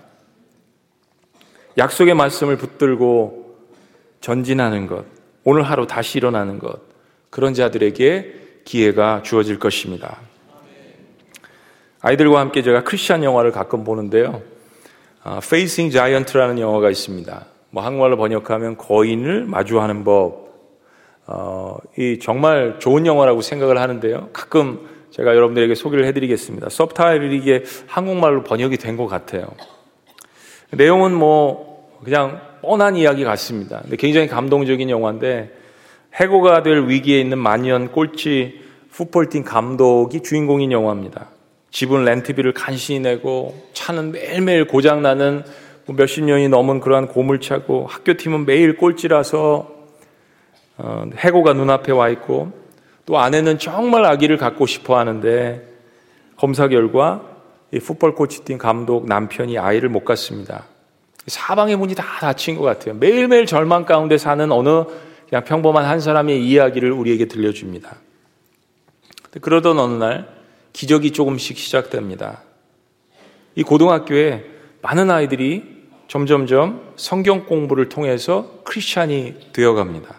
약속의 1.79 2.15
말씀을 2.15 2.57
붙들고 2.57 3.57
전진하는 4.21 4.87
것, 4.87 5.05
오늘 5.45 5.63
하루 5.63 5.87
다시 5.87 6.19
일어나는 6.19 6.59
것, 6.59 6.81
그런 7.31 7.55
자들에게 7.55 8.35
기회가 8.65 9.23
주어질 9.23 9.59
것입니다. 9.59 10.19
아이들과 12.01 12.41
함께 12.41 12.63
제가 12.63 12.85
크리스천 12.85 13.25
영화를 13.25 13.51
가끔 13.51 13.83
보는데요. 13.85 14.43
아, 15.23 15.41
Facing 15.43 15.93
Giant라는 15.93 16.61
영화가 16.61 16.89
있습니다. 16.91 17.47
뭐 17.71 17.83
한국말로 17.83 18.17
번역하면 18.17 18.77
거인을 18.77 19.45
마주하는 19.45 20.05
법, 20.05 20.46
어, 21.27 21.77
이 21.99 22.19
정말 22.21 22.77
좋은 22.79 23.07
영화라고 23.07 23.41
생각을 23.43 23.79
하는데요. 23.81 24.31
가끔 24.33 24.89
제가 25.11 25.35
여러분들에게 25.35 25.75
소개를 25.75 26.05
해드리겠습니다. 26.07 26.69
서브타이틀이 26.69 27.37
이게 27.37 27.65
한국말로 27.87 28.43
번역이 28.45 28.77
된 28.77 28.97
것 28.97 29.07
같아요. 29.07 29.47
내용은 30.71 31.15
뭐 31.15 31.91
그냥 32.05 32.41
뻔한 32.63 32.97
이야기 32.97 33.25
같습니다. 33.25 33.81
근데 33.83 33.97
굉장히 33.97 34.27
감동적인 34.29 34.91
영화인데 34.91 35.53
해고가 36.15 36.63
될 36.63 36.87
위기에 36.87 37.21
있는 37.21 37.39
만년 37.39 37.93
꼴찌 37.93 38.61
풋볼팀 38.93 39.45
감독이 39.45 40.23
주인공인 40.23 40.73
영화입니다. 40.73 41.29
집은 41.71 42.05
렌트비를 42.05 42.55
간신히 42.55 43.01
내고 43.01 43.55
차는 43.75 44.13
매일매일 44.13 44.67
고장나는 44.67 45.45
뭐 45.85 45.97
몇십 45.97 46.25
년이 46.25 46.49
넘은 46.49 46.81
그러한 46.81 47.09
고물차고 47.09 47.87
학교팀은 47.87 48.47
매일 48.47 48.77
꼴찌라서 48.77 49.69
어, 49.71 49.76
해고가 51.17 51.53
눈앞에 51.53 51.93
와 51.93 52.09
있고 52.11 52.53
또 53.07 53.19
아내는 53.19 53.59
정말 53.59 54.05
아기를 54.05 54.37
갖고 54.37 54.67
싶어 54.67 54.99
하는데 54.99 55.67
검사 56.37 56.69
결과 56.69 57.23
이 57.73 57.79
풋볼 57.79 58.15
코치팀 58.15 58.59
감독 58.59 59.07
남편이 59.07 59.59
아이를 59.59 59.89
못 59.89 60.05
갖습니다. 60.05 60.65
사방의 61.27 61.77
문이 61.77 61.95
다 61.95 62.05
닫힌 62.21 62.57
것 62.57 62.63
같아요. 62.63 62.95
매일매일 62.95 63.47
절망 63.47 63.85
가운데 63.85 64.19
사는 64.19 64.51
어느 64.53 64.85
그냥 65.29 65.45
평범한 65.45 65.85
한 65.85 66.01
사람의 66.01 66.45
이야기를 66.47 66.93
우리에게 66.93 67.27
들려줍니다. 67.27 67.97
그러던 69.41 69.79
어느 69.79 69.95
날 69.95 70.29
기적이 70.73 71.13
조금씩 71.13 71.59
시작됩니다. 71.59 72.43
이 73.55 73.63
고등학교에 73.63 74.45
많은 74.83 75.11
아이들이 75.11 75.77
점점점 76.07 76.93
성경 76.97 77.47
공부를 77.47 77.89
통해서 77.89 78.61
크리스찬이 78.65 79.53
되어갑니다. 79.53 80.16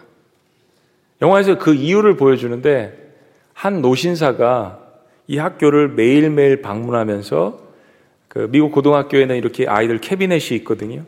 영화에서 1.22 1.58
그 1.58 1.74
이유를 1.74 2.18
보여주는데 2.18 3.14
한 3.54 3.82
노신사가 3.82 4.80
이 5.28 5.38
학교를 5.38 5.90
매일매일 5.90 6.62
방문하면서 6.62 7.60
그 8.28 8.48
미국 8.52 8.72
고등학교에는 8.72 9.36
이렇게 9.36 9.68
아이들 9.68 10.00
캐비넷이 10.00 10.58
있거든요. 10.60 11.04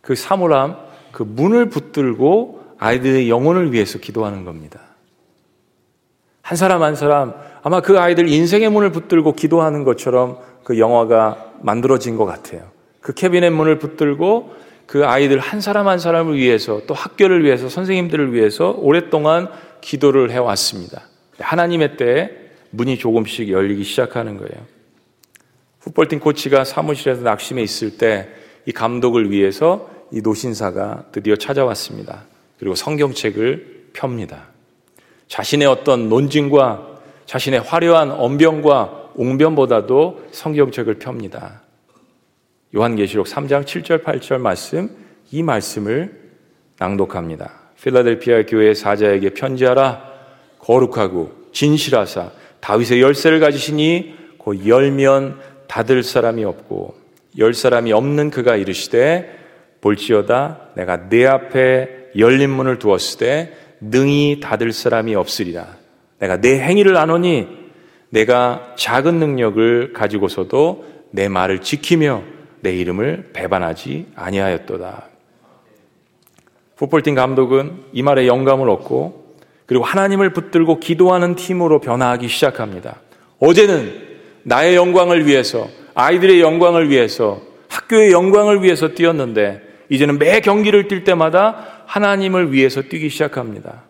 그 0.00 0.14
사물함, 0.14 0.76
그 1.12 1.22
문을 1.22 1.68
붙들고 1.68 2.60
아이들의 2.78 3.28
영혼을 3.28 3.72
위해서 3.72 3.98
기도하는 3.98 4.44
겁니다. 4.44 4.80
한 6.42 6.56
사람 6.56 6.82
한 6.82 6.96
사람 6.96 7.34
아마 7.62 7.80
그 7.80 7.98
아이들 7.98 8.28
인생의 8.28 8.70
문을 8.70 8.92
붙들고 8.92 9.34
기도하는 9.34 9.84
것처럼 9.84 10.38
그 10.64 10.78
영화가 10.78 11.54
만들어진 11.60 12.16
것 12.16 12.24
같아요. 12.24 12.70
그 13.00 13.12
캐비넷 13.12 13.52
문을 13.52 13.78
붙들고 13.78 14.54
그 14.90 15.06
아이들 15.06 15.38
한 15.38 15.60
사람 15.60 15.86
한 15.86 16.00
사람을 16.00 16.36
위해서 16.36 16.82
또 16.86 16.94
학교를 16.94 17.44
위해서 17.44 17.68
선생님들을 17.68 18.32
위해서 18.32 18.74
오랫동안 18.76 19.48
기도를 19.80 20.32
해왔습니다. 20.32 21.02
하나님의 21.38 21.96
때에 21.96 22.30
문이 22.70 22.98
조금씩 22.98 23.50
열리기 23.50 23.84
시작하는 23.84 24.36
거예요. 24.36 24.66
풋볼팀 25.80 26.18
코치가 26.18 26.64
사무실에서 26.64 27.22
낙심해 27.22 27.62
있을 27.62 27.96
때 27.96 28.40
이 28.66 28.72
감독을 28.72 29.30
위해서 29.30 29.88
이 30.12 30.20
노신사가 30.20 31.06
드디어 31.12 31.36
찾아왔습니다. 31.36 32.24
그리고 32.58 32.74
성경책을 32.74 33.90
펴니다. 33.92 34.46
자신의 35.28 35.66
어떤 35.66 36.08
논증과 36.08 36.86
자신의 37.26 37.60
화려한 37.60 38.10
언변과 38.10 39.10
옹변보다도 39.14 40.26
성경책을 40.32 40.98
펴니다. 40.98 41.62
요한계시록 42.74 43.26
3장 43.26 43.64
7절 43.64 44.04
8절 44.04 44.38
말씀 44.38 44.90
이 45.32 45.42
말씀을 45.42 46.20
낭독합니다. 46.78 47.52
필라델피아 47.82 48.46
교회 48.46 48.74
사자에게 48.74 49.30
편지하라 49.30 50.02
거룩하고 50.58 51.32
진실하사 51.52 52.30
다윗의 52.60 53.00
열쇠를 53.00 53.40
가지시니 53.40 54.14
곧 54.38 54.66
열면 54.66 55.40
닫을 55.66 56.02
사람이 56.02 56.44
없고 56.44 56.94
열 57.38 57.54
사람이 57.54 57.92
없는 57.92 58.30
그가 58.30 58.56
이르시되 58.56 59.38
볼지어다 59.80 60.68
내가 60.74 61.08
내 61.08 61.26
앞에 61.26 62.10
열린 62.16 62.50
문을 62.50 62.78
두었으되 62.78 63.56
능히 63.80 64.40
닫을 64.40 64.72
사람이 64.72 65.14
없으리라 65.14 65.66
내가 66.18 66.40
내 66.40 66.60
행위를 66.60 66.96
아노니 66.96 67.48
내가 68.10 68.74
작은 68.76 69.18
능력을 69.18 69.92
가지고서도 69.92 70.84
내 71.12 71.28
말을 71.28 71.60
지키며 71.60 72.22
내 72.60 72.74
이름을 72.74 73.30
배반하지 73.32 74.08
아니하였도다. 74.14 75.04
풋볼팀 76.76 77.14
감독은 77.14 77.84
이 77.92 78.02
말에 78.02 78.26
영감을 78.26 78.68
얻고 78.70 79.36
그리고 79.66 79.84
하나님을 79.84 80.32
붙들고 80.32 80.80
기도하는 80.80 81.36
팀으로 81.36 81.80
변화하기 81.80 82.28
시작합니다. 82.28 83.00
어제는 83.38 84.08
나의 84.42 84.74
영광을 84.76 85.26
위해서 85.26 85.68
아이들의 85.94 86.40
영광을 86.40 86.88
위해서 86.88 87.40
학교의 87.68 88.12
영광을 88.12 88.62
위해서 88.62 88.88
뛰었는데 88.88 89.62
이제는 89.90 90.18
매 90.18 90.40
경기를 90.40 90.88
뛸 90.88 91.04
때마다 91.04 91.84
하나님을 91.86 92.52
위해서 92.52 92.82
뛰기 92.82 93.10
시작합니다. 93.10 93.82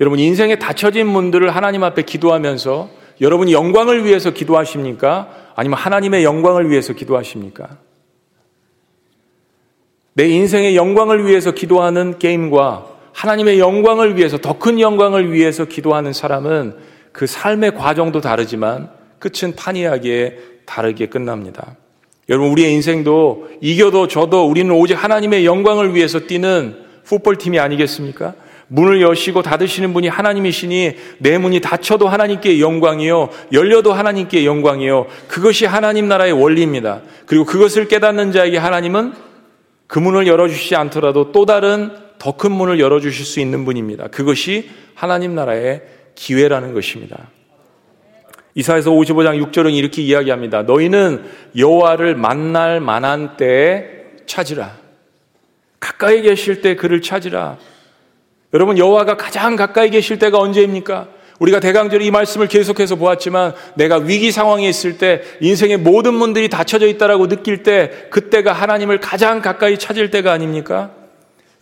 여러분 0.00 0.18
인생에 0.18 0.58
닫혀진 0.58 1.06
문들을 1.06 1.54
하나님 1.54 1.84
앞에 1.84 2.02
기도하면서 2.02 2.90
여러분이 3.20 3.52
영광을 3.52 4.04
위해서 4.04 4.30
기도하십니까? 4.30 5.28
아니면 5.54 5.78
하나님의 5.78 6.24
영광을 6.24 6.70
위해서 6.70 6.92
기도하십니까? 6.92 7.78
내 10.14 10.28
인생의 10.28 10.76
영광을 10.76 11.26
위해서 11.26 11.52
기도하는 11.52 12.18
게임과 12.18 12.86
하나님의 13.12 13.58
영광을 13.58 14.16
위해서 14.16 14.38
더 14.38 14.58
큰 14.58 14.80
영광을 14.80 15.32
위해서 15.32 15.64
기도하는 15.64 16.12
사람은 16.12 16.76
그 17.12 17.26
삶의 17.26 17.74
과정도 17.74 18.20
다르지만 18.20 18.90
끝은 19.18 19.54
판이하게 19.56 20.38
다르게 20.66 21.06
끝납니다. 21.06 21.76
여러분, 22.28 22.50
우리의 22.50 22.72
인생도 22.72 23.48
이겨도 23.60 24.08
저도 24.08 24.48
우리는 24.48 24.70
오직 24.74 24.94
하나님의 24.94 25.44
영광을 25.44 25.94
위해서 25.94 26.20
뛰는 26.20 26.82
풋볼팀이 27.04 27.58
아니겠습니까? 27.58 28.34
문을 28.68 29.02
여시고 29.02 29.42
닫으시는 29.42 29.92
분이 29.92 30.08
하나님이시니 30.08 30.96
내 31.18 31.38
문이 31.38 31.60
닫혀도 31.60 32.08
하나님께 32.08 32.60
영광이요. 32.60 33.28
열려도 33.52 33.92
하나님께 33.92 34.46
영광이요. 34.46 35.06
그것이 35.28 35.66
하나님 35.66 36.08
나라의 36.08 36.32
원리입니다. 36.32 37.02
그리고 37.26 37.44
그것을 37.44 37.88
깨닫는 37.88 38.32
자에게 38.32 38.58
하나님은 38.58 39.12
그 39.86 39.98
문을 39.98 40.26
열어주시지 40.26 40.76
않더라도 40.76 41.32
또 41.32 41.46
다른 41.46 41.90
더 42.18 42.32
큰 42.32 42.52
문을 42.52 42.80
열어주실 42.80 43.26
수 43.26 43.40
있는 43.40 43.64
분입니다. 43.64 44.08
그것이 44.08 44.70
하나님 44.94 45.34
나라의 45.34 45.82
기회라는 46.14 46.72
것입니다. 46.72 47.28
이사에서 48.54 48.90
55장 48.92 49.44
6절은 49.50 49.74
이렇게 49.74 50.00
이야기합니다. 50.00 50.62
너희는 50.62 51.24
여호와를 51.56 52.14
만날 52.14 52.80
만한 52.80 53.36
때에 53.36 53.84
찾으라. 54.26 54.78
가까이 55.80 56.22
계실 56.22 56.62
때 56.62 56.76
그를 56.76 57.02
찾으라. 57.02 57.58
여러분 58.54 58.78
여호와가 58.78 59.16
가장 59.16 59.56
가까이 59.56 59.90
계실 59.90 60.20
때가 60.20 60.38
언제입니까? 60.38 61.08
우리가 61.40 61.58
대강절이 61.58 62.06
이 62.06 62.10
말씀을 62.12 62.46
계속해서 62.46 62.94
보았지만 62.94 63.52
내가 63.74 63.96
위기 63.96 64.30
상황에 64.30 64.68
있을 64.68 64.96
때 64.96 65.22
인생의 65.40 65.78
모든 65.78 66.14
문들이 66.14 66.48
닫혀져 66.48 66.86
있다라고 66.86 67.26
느낄 67.26 67.64
때 67.64 67.90
그때가 68.10 68.52
하나님을 68.52 69.00
가장 69.00 69.42
가까이 69.42 69.76
찾을 69.76 70.12
때가 70.12 70.30
아닙니까? 70.30 70.92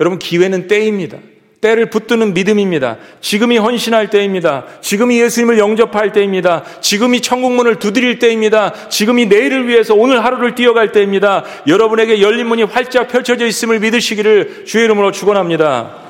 여러분 0.01 0.19
기회는 0.19 0.69
때입니다. 0.69 1.17
때를 1.63 1.89
붙드는 1.89 2.35
믿음입니다. 2.35 2.99
지금이 3.21 3.57
헌신할 3.57 4.11
때입니다. 4.11 4.67
지금이 4.83 5.19
예수님을 5.21 5.59
영접할 5.59 6.13
때입니다. 6.13 6.65
지금이 6.81 7.21
천국문을 7.23 7.77
두드릴 7.77 8.19
때입니다. 8.19 8.75
지금이 8.91 9.27
내일을 9.27 9.69
위해서 9.69 9.95
오늘 9.95 10.25
하루를 10.25 10.57
뛰어갈 10.57 10.93
때입니다. 10.93 11.45
여러분에게 11.69 12.21
열린 12.21 12.49
문이 12.49 12.65
활짝 12.65 13.09
펼쳐져 13.09 13.47
있음을 13.47 13.79
믿으시기를 13.79 14.65
주의 14.67 14.85
이름으로 14.85 15.13
축원합니다. 15.13 16.02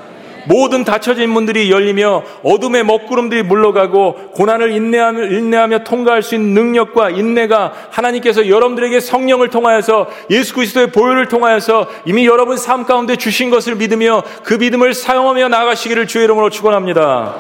모든 0.47 0.85
닫혀진 0.85 1.31
문들이 1.31 1.71
열리며 1.71 2.25
어둠의 2.43 2.85
먹구름들이 2.85 3.43
물러가고 3.43 4.33
고난을 4.33 4.73
인내하며, 4.73 5.25
인내하며 5.27 5.85
통과할 5.85 6.23
수 6.23 6.35
있는 6.35 6.55
능력과 6.55 7.11
인내가 7.11 7.73
하나님께서 7.91 8.49
여러분들에게 8.49 9.01
성령을 9.01 9.49
통하여서 9.49 10.09
예수 10.31 10.55
그리스도의 10.55 10.93
보혈을 10.93 11.29
통하여서 11.29 11.89
이미 12.07 12.27
여러분 12.27 12.57
삶 12.57 12.85
가운데 12.85 13.17
주신 13.17 13.51
것을 13.51 13.77
믿으며 13.77 14.23
그 14.45 14.55
믿음을 14.55 14.95
사용하며 14.95 15.49
나가시기를 15.49 16.07
주의 16.07 16.25
이름으로 16.25 16.51
축원합니다. 16.51 17.35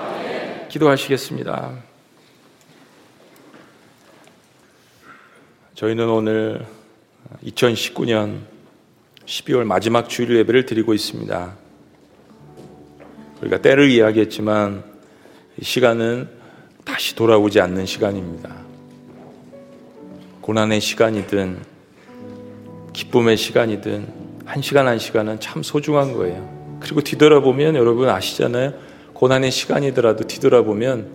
기도하시겠습니다. 0.68 1.70
저희는 5.74 6.08
오늘 6.08 6.64
2019년 7.44 8.40
12월 9.26 9.64
마지막 9.64 10.08
주일 10.08 10.36
예배를 10.36 10.66
드리고 10.66 10.94
있습니다. 10.94 11.61
우리가 13.42 13.58
때를 13.58 13.90
이야기했지만 13.90 14.84
시간은 15.60 16.28
다시 16.84 17.14
돌아오지 17.16 17.60
않는 17.60 17.86
시간입니다. 17.86 18.54
고난의 20.40 20.80
시간이든 20.80 21.58
기쁨의 22.92 23.36
시간이든 23.36 24.06
한 24.44 24.62
시간 24.62 24.86
한 24.86 24.98
시간은 24.98 25.40
참 25.40 25.62
소중한 25.62 26.12
거예요. 26.12 26.78
그리고 26.80 27.00
뒤돌아보면 27.00 27.74
여러분 27.76 28.08
아시잖아요. 28.08 28.74
고난의 29.12 29.50
시간이더라도 29.50 30.24
뒤돌아보면 30.26 31.08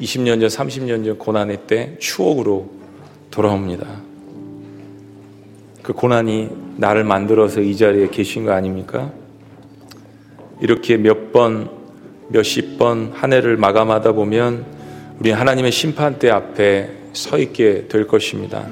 20년 0.00 0.40
전, 0.40 0.48
30년 0.48 1.04
전 1.04 1.18
고난의 1.18 1.66
때 1.66 1.96
추억으로 1.98 2.70
돌아옵니다. 3.30 3.86
그 5.82 5.92
고난이 5.92 6.50
나를 6.76 7.04
만들어서 7.04 7.60
이 7.60 7.76
자리에 7.76 8.08
계신 8.08 8.44
거 8.44 8.52
아닙니까? 8.52 9.12
이렇게 10.60 10.96
몇 10.96 11.32
번, 11.32 11.70
몇십 12.28 12.78
번 12.78 13.12
한 13.14 13.32
해를 13.32 13.56
마감하다 13.56 14.12
보면 14.12 14.66
우리 15.18 15.30
하나님의 15.30 15.72
심판대 15.72 16.30
앞에 16.30 16.90
서 17.12 17.38
있게 17.38 17.88
될 17.88 18.06
것입니다. 18.06 18.66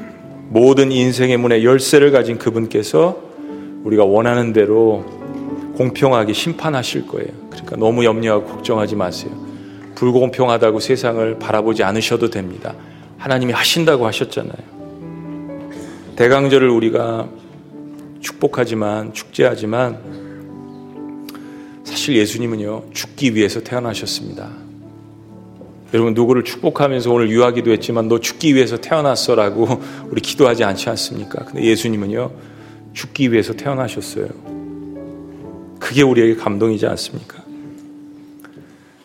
모든 0.48 0.92
인생의 0.92 1.36
문에 1.38 1.64
열쇠를 1.64 2.12
가진 2.12 2.38
그분께서 2.38 3.20
우리가 3.82 4.04
원하는 4.04 4.52
대로 4.52 5.04
공평하게 5.76 6.32
심판하실 6.32 7.06
거예요. 7.08 7.30
그러니까 7.50 7.76
너무 7.76 8.04
염려하고 8.04 8.46
걱정하지 8.46 8.96
마세요. 8.96 9.32
불공평하다고 9.96 10.80
세상을 10.80 11.38
바라보지 11.38 11.82
않으셔도 11.82 12.30
됩니다. 12.30 12.74
하나님이 13.18 13.52
하신다고 13.52 14.06
하셨잖아요. 14.06 14.76
대강절을 16.16 16.68
우리가 16.68 17.28
축복하지만, 18.20 19.12
축제하지만, 19.12 20.25
사실 21.96 22.14
예수님은요, 22.16 22.90
죽기 22.92 23.34
위해서 23.34 23.60
태어나셨습니다. 23.60 24.50
여러분, 25.94 26.12
누구를 26.12 26.44
축복하면서 26.44 27.10
오늘 27.10 27.30
유하기도 27.30 27.72
했지만, 27.72 28.06
너 28.06 28.20
죽기 28.20 28.54
위해서 28.54 28.76
태어났어 28.76 29.34
라고 29.34 29.66
우리 30.10 30.20
기도하지 30.20 30.62
않지 30.62 30.90
않습니까? 30.90 31.46
근데 31.46 31.64
예수님은요, 31.64 32.32
죽기 32.92 33.32
위해서 33.32 33.54
태어나셨어요. 33.54 34.28
그게 35.80 36.02
우리에게 36.02 36.36
감동이지 36.36 36.86
않습니까? 36.86 37.42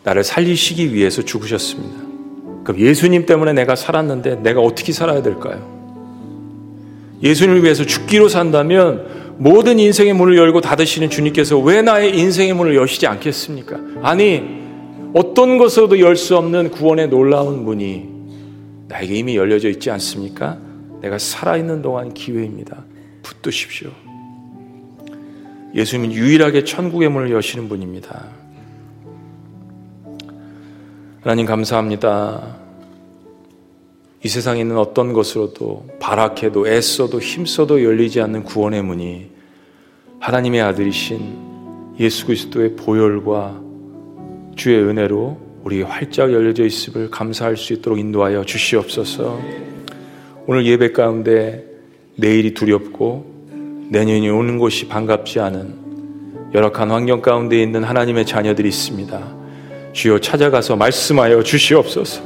나를 0.04 0.22
살리시기 0.22 0.92
위해서 0.92 1.22
죽으셨습니다. 1.22 1.96
그럼 2.62 2.78
예수님 2.78 3.24
때문에 3.24 3.54
내가 3.54 3.74
살았는데 3.74 4.42
내가 4.42 4.60
어떻게 4.60 4.92
살아야 4.92 5.22
될까요? 5.22 5.66
예수님을 7.22 7.64
위해서 7.64 7.86
죽기로 7.86 8.28
산다면 8.28 9.11
모든 9.42 9.80
인생의 9.80 10.12
문을 10.12 10.36
열고 10.36 10.60
닫으시는 10.60 11.10
주님께서 11.10 11.58
왜 11.58 11.82
나의 11.82 12.16
인생의 12.16 12.54
문을 12.54 12.76
여시지 12.76 13.08
않겠습니까? 13.08 13.76
아니, 14.00 14.40
어떤 15.14 15.58
것으로도 15.58 15.98
열 15.98 16.14
수 16.14 16.36
없는 16.36 16.70
구원의 16.70 17.08
놀라운 17.08 17.64
문이 17.64 18.08
나에게 18.86 19.16
이미 19.16 19.36
열려져 19.36 19.68
있지 19.68 19.90
않습니까? 19.90 20.58
내가 21.00 21.18
살아있는 21.18 21.82
동안 21.82 22.14
기회입니다. 22.14 22.84
붙드십시오. 23.24 23.90
예수님은 25.74 26.12
유일하게 26.14 26.62
천국의 26.62 27.08
문을 27.08 27.32
여시는 27.32 27.68
분입니다. 27.68 28.28
하나님 31.22 31.46
감사합니다. 31.46 32.58
이 34.22 34.28
세상에 34.28 34.60
있는 34.60 34.78
어떤 34.78 35.12
것으로도 35.12 35.96
바락해도 35.98 36.68
애써도 36.68 37.18
힘써도 37.18 37.82
열리지 37.82 38.20
않는 38.20 38.44
구원의 38.44 38.82
문이 38.82 39.31
하나님의 40.22 40.60
아들이신 40.60 41.96
예수 41.98 42.26
그리스도의 42.26 42.76
보혈과 42.76 43.60
주의 44.54 44.80
은혜로 44.80 45.36
우리 45.64 45.82
활짝 45.82 46.32
열려져 46.32 46.64
있음을 46.64 47.10
감사할 47.10 47.56
수 47.56 47.72
있도록 47.72 47.98
인도하여 47.98 48.44
주시옵소서. 48.44 49.40
오늘 50.46 50.64
예배 50.64 50.92
가운데 50.92 51.64
내일이 52.14 52.54
두렵고 52.54 53.26
내년이 53.90 54.30
오는 54.30 54.58
것이 54.58 54.86
반갑지 54.86 55.40
않은 55.40 55.74
열악한 56.54 56.92
환경 56.92 57.20
가운데 57.20 57.60
있는 57.60 57.82
하나님의 57.82 58.24
자녀들이 58.24 58.68
있습니다. 58.68 59.20
주여 59.92 60.20
찾아가서 60.20 60.76
말씀하여 60.76 61.42
주시옵소서. 61.42 62.22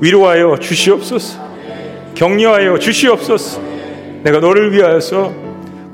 위로하여 0.00 0.56
주시옵소서. 0.60 1.46
격려하여 2.14 2.78
주시옵소서. 2.78 3.60
내가 4.22 4.40
너를 4.40 4.72
위하여서 4.72 5.45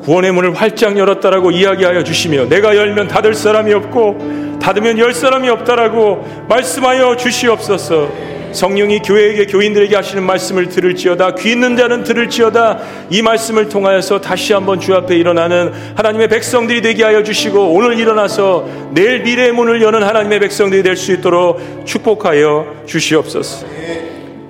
구원의 0.04 0.32
문을 0.32 0.54
활짝 0.54 0.98
열었다라고 0.98 1.52
이야기하여 1.52 2.02
주시며 2.04 2.48
내가 2.48 2.76
열면 2.76 3.08
닫을 3.08 3.34
사람이 3.34 3.72
없고 3.72 4.58
닫으면 4.60 4.98
열 4.98 5.12
사람이 5.14 5.48
없다라고 5.48 6.46
말씀하여 6.48 7.16
주시옵소서. 7.16 8.32
성령이 8.52 8.98
교회에게 9.00 9.46
교인들에게 9.46 9.96
하시는 9.96 10.22
말씀을 10.24 10.68
들을지어다 10.68 11.36
귀 11.36 11.52
있는 11.52 11.74
자는 11.74 12.04
들을지어다 12.04 12.80
이 13.08 13.22
말씀을 13.22 13.70
통하여서 13.70 14.20
다시 14.20 14.52
한번 14.52 14.78
주 14.78 14.94
앞에 14.94 15.16
일어나는 15.16 15.72
하나님의 15.96 16.28
백성들이 16.28 16.82
되게 16.82 17.02
하여 17.02 17.22
주시고 17.22 17.72
오늘 17.72 17.98
일어나서 17.98 18.68
내일 18.90 19.20
미래의 19.22 19.52
문을 19.52 19.80
여는 19.80 20.02
하나님의 20.02 20.40
백성들이 20.40 20.82
될 20.82 20.96
수 20.96 21.12
있도록 21.12 21.60
축복하여 21.86 22.82
주시옵소서. 22.86 23.66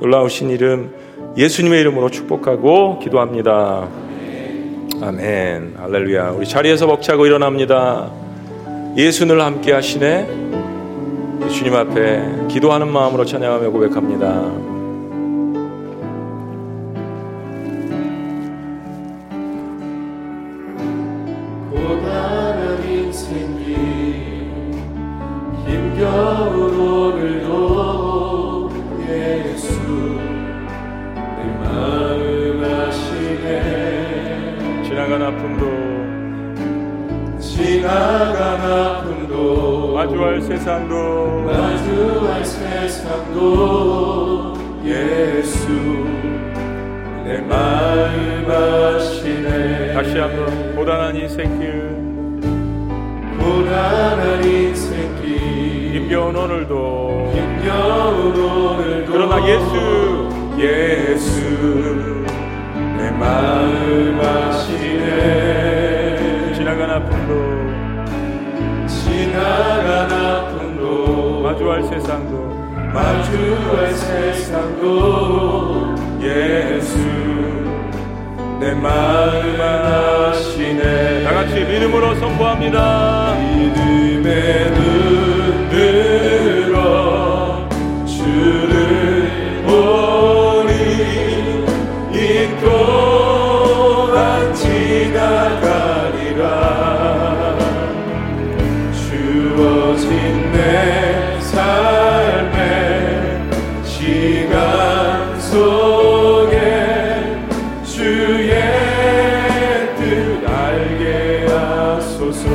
놀라우신 0.00 0.50
이름 0.50 0.92
예수님의 1.36 1.80
이름으로 1.82 2.11
축복하고 2.11 2.98
기도합니다. 2.98 4.01
아멘. 5.05 5.74
할렐루야. 5.78 6.30
우리 6.30 6.46
자리에서 6.46 6.86
벅차고 6.86 7.26
일어납니다. 7.26 8.09
예수를 8.96 9.40
함께 9.40 9.72
하시네. 9.72 10.28
주님 11.50 11.74
앞에 11.74 12.46
기도하는 12.48 12.86
마음으로 12.86 13.24
찬양하며 13.24 13.70
고백합니다. 13.70 14.82
예수 61.22 62.24
내 62.98 63.10
마음 63.12 64.20
아시네. 64.20 65.04
지나간 66.54 66.90
아픔도. 66.90 67.32
지나간 68.88 70.10
아픔도. 70.10 71.42
마주할 71.42 71.84
세상도. 71.84 72.34
마주할 72.92 73.94
세상도. 73.94 74.82
예수 76.20 76.98
내 78.58 78.74
마음 78.74 79.60
아시네. 79.60 81.22
다 81.24 81.32
같이 81.34 81.54
믿음으로 81.64 82.16
선포합니다. 82.16 83.34
믿음의 83.38 84.70
눈들 84.72 86.61
또한 92.62 94.54
지나가리라. 94.54 96.42
주어진 98.92 100.52
내 100.52 101.40
삶의 101.40 102.56
시간 103.84 105.40
속에 105.40 106.56
주의 107.84 108.52
뜻 109.96 110.46
알게 110.48 111.46
하소서. 111.48 112.48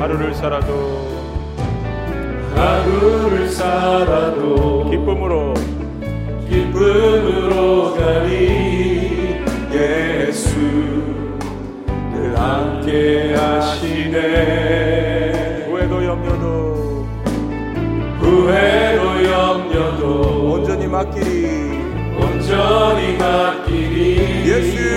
하루를 0.00 0.34
살아도 0.34 0.72
하루를 2.54 3.48
살아도 3.48 4.88
기쁨으로 4.90 5.54
기쁨 6.48 7.27
함께 12.88 13.34
하시네. 13.34 14.16
후회도 15.68 16.04
염려도. 16.04 17.06
후회도 18.18 19.02
염려도 19.30 20.52
온전히 20.52 20.86
맡기리 20.86 21.28
온전히 22.18 23.16
맡기리 23.18 24.50
예수 24.50 24.87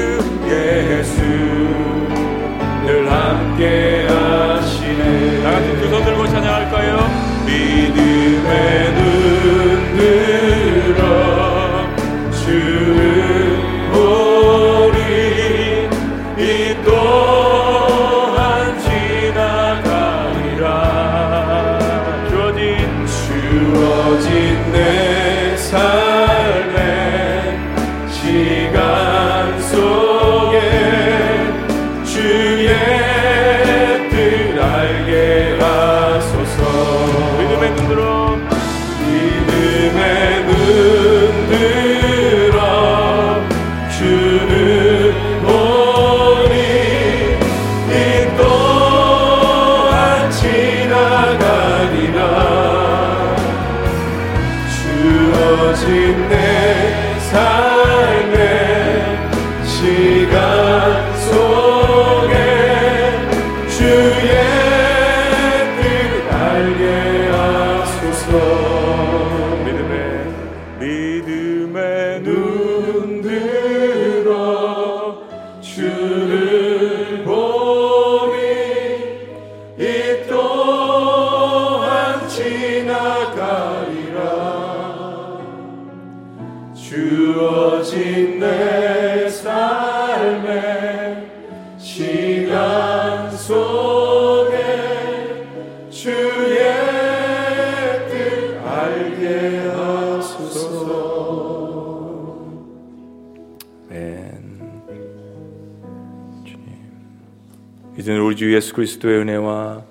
예수 108.51 108.73
그리스도의 108.73 109.19
은혜와 109.21 109.83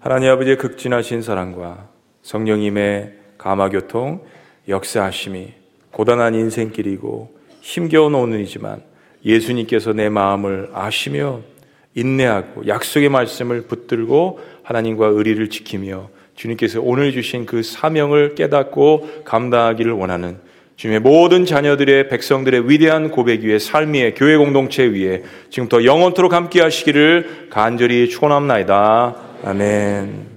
하나님 0.00 0.30
아버지의 0.30 0.56
극진하신 0.56 1.22
사랑과 1.22 1.88
성령님의 2.22 3.14
감화교통, 3.38 4.24
역사하심이 4.68 5.52
고단한 5.90 6.34
인생길이고 6.34 7.34
힘겨운 7.60 8.14
오늘이지만 8.14 8.82
예수님께서 9.24 9.92
내 9.92 10.08
마음을 10.08 10.70
아시며 10.72 11.40
인내하고 11.94 12.66
약속의 12.66 13.08
말씀을 13.08 13.62
붙들고 13.62 14.40
하나님과 14.62 15.06
의리를 15.06 15.48
지키며 15.50 16.10
주님께서 16.34 16.80
오늘 16.82 17.12
주신 17.12 17.46
그 17.46 17.62
사명을 17.62 18.34
깨닫고 18.34 19.22
감당하기를 19.24 19.92
원하는 19.92 20.38
주님의 20.76 21.00
모든 21.00 21.46
자녀들의 21.46 22.08
백성들의 22.08 22.68
위대한 22.68 23.10
고백 23.10 23.42
위에 23.42 23.58
삶 23.58 23.94
위에 23.94 24.12
교회 24.12 24.36
공동체 24.36 24.84
위에 24.84 25.22
지금부터 25.48 25.84
영원토록 25.84 26.34
함께 26.34 26.60
하시기를 26.60 27.48
간절히 27.50 28.10
축원합나이다. 28.10 29.16
아멘. 29.44 30.35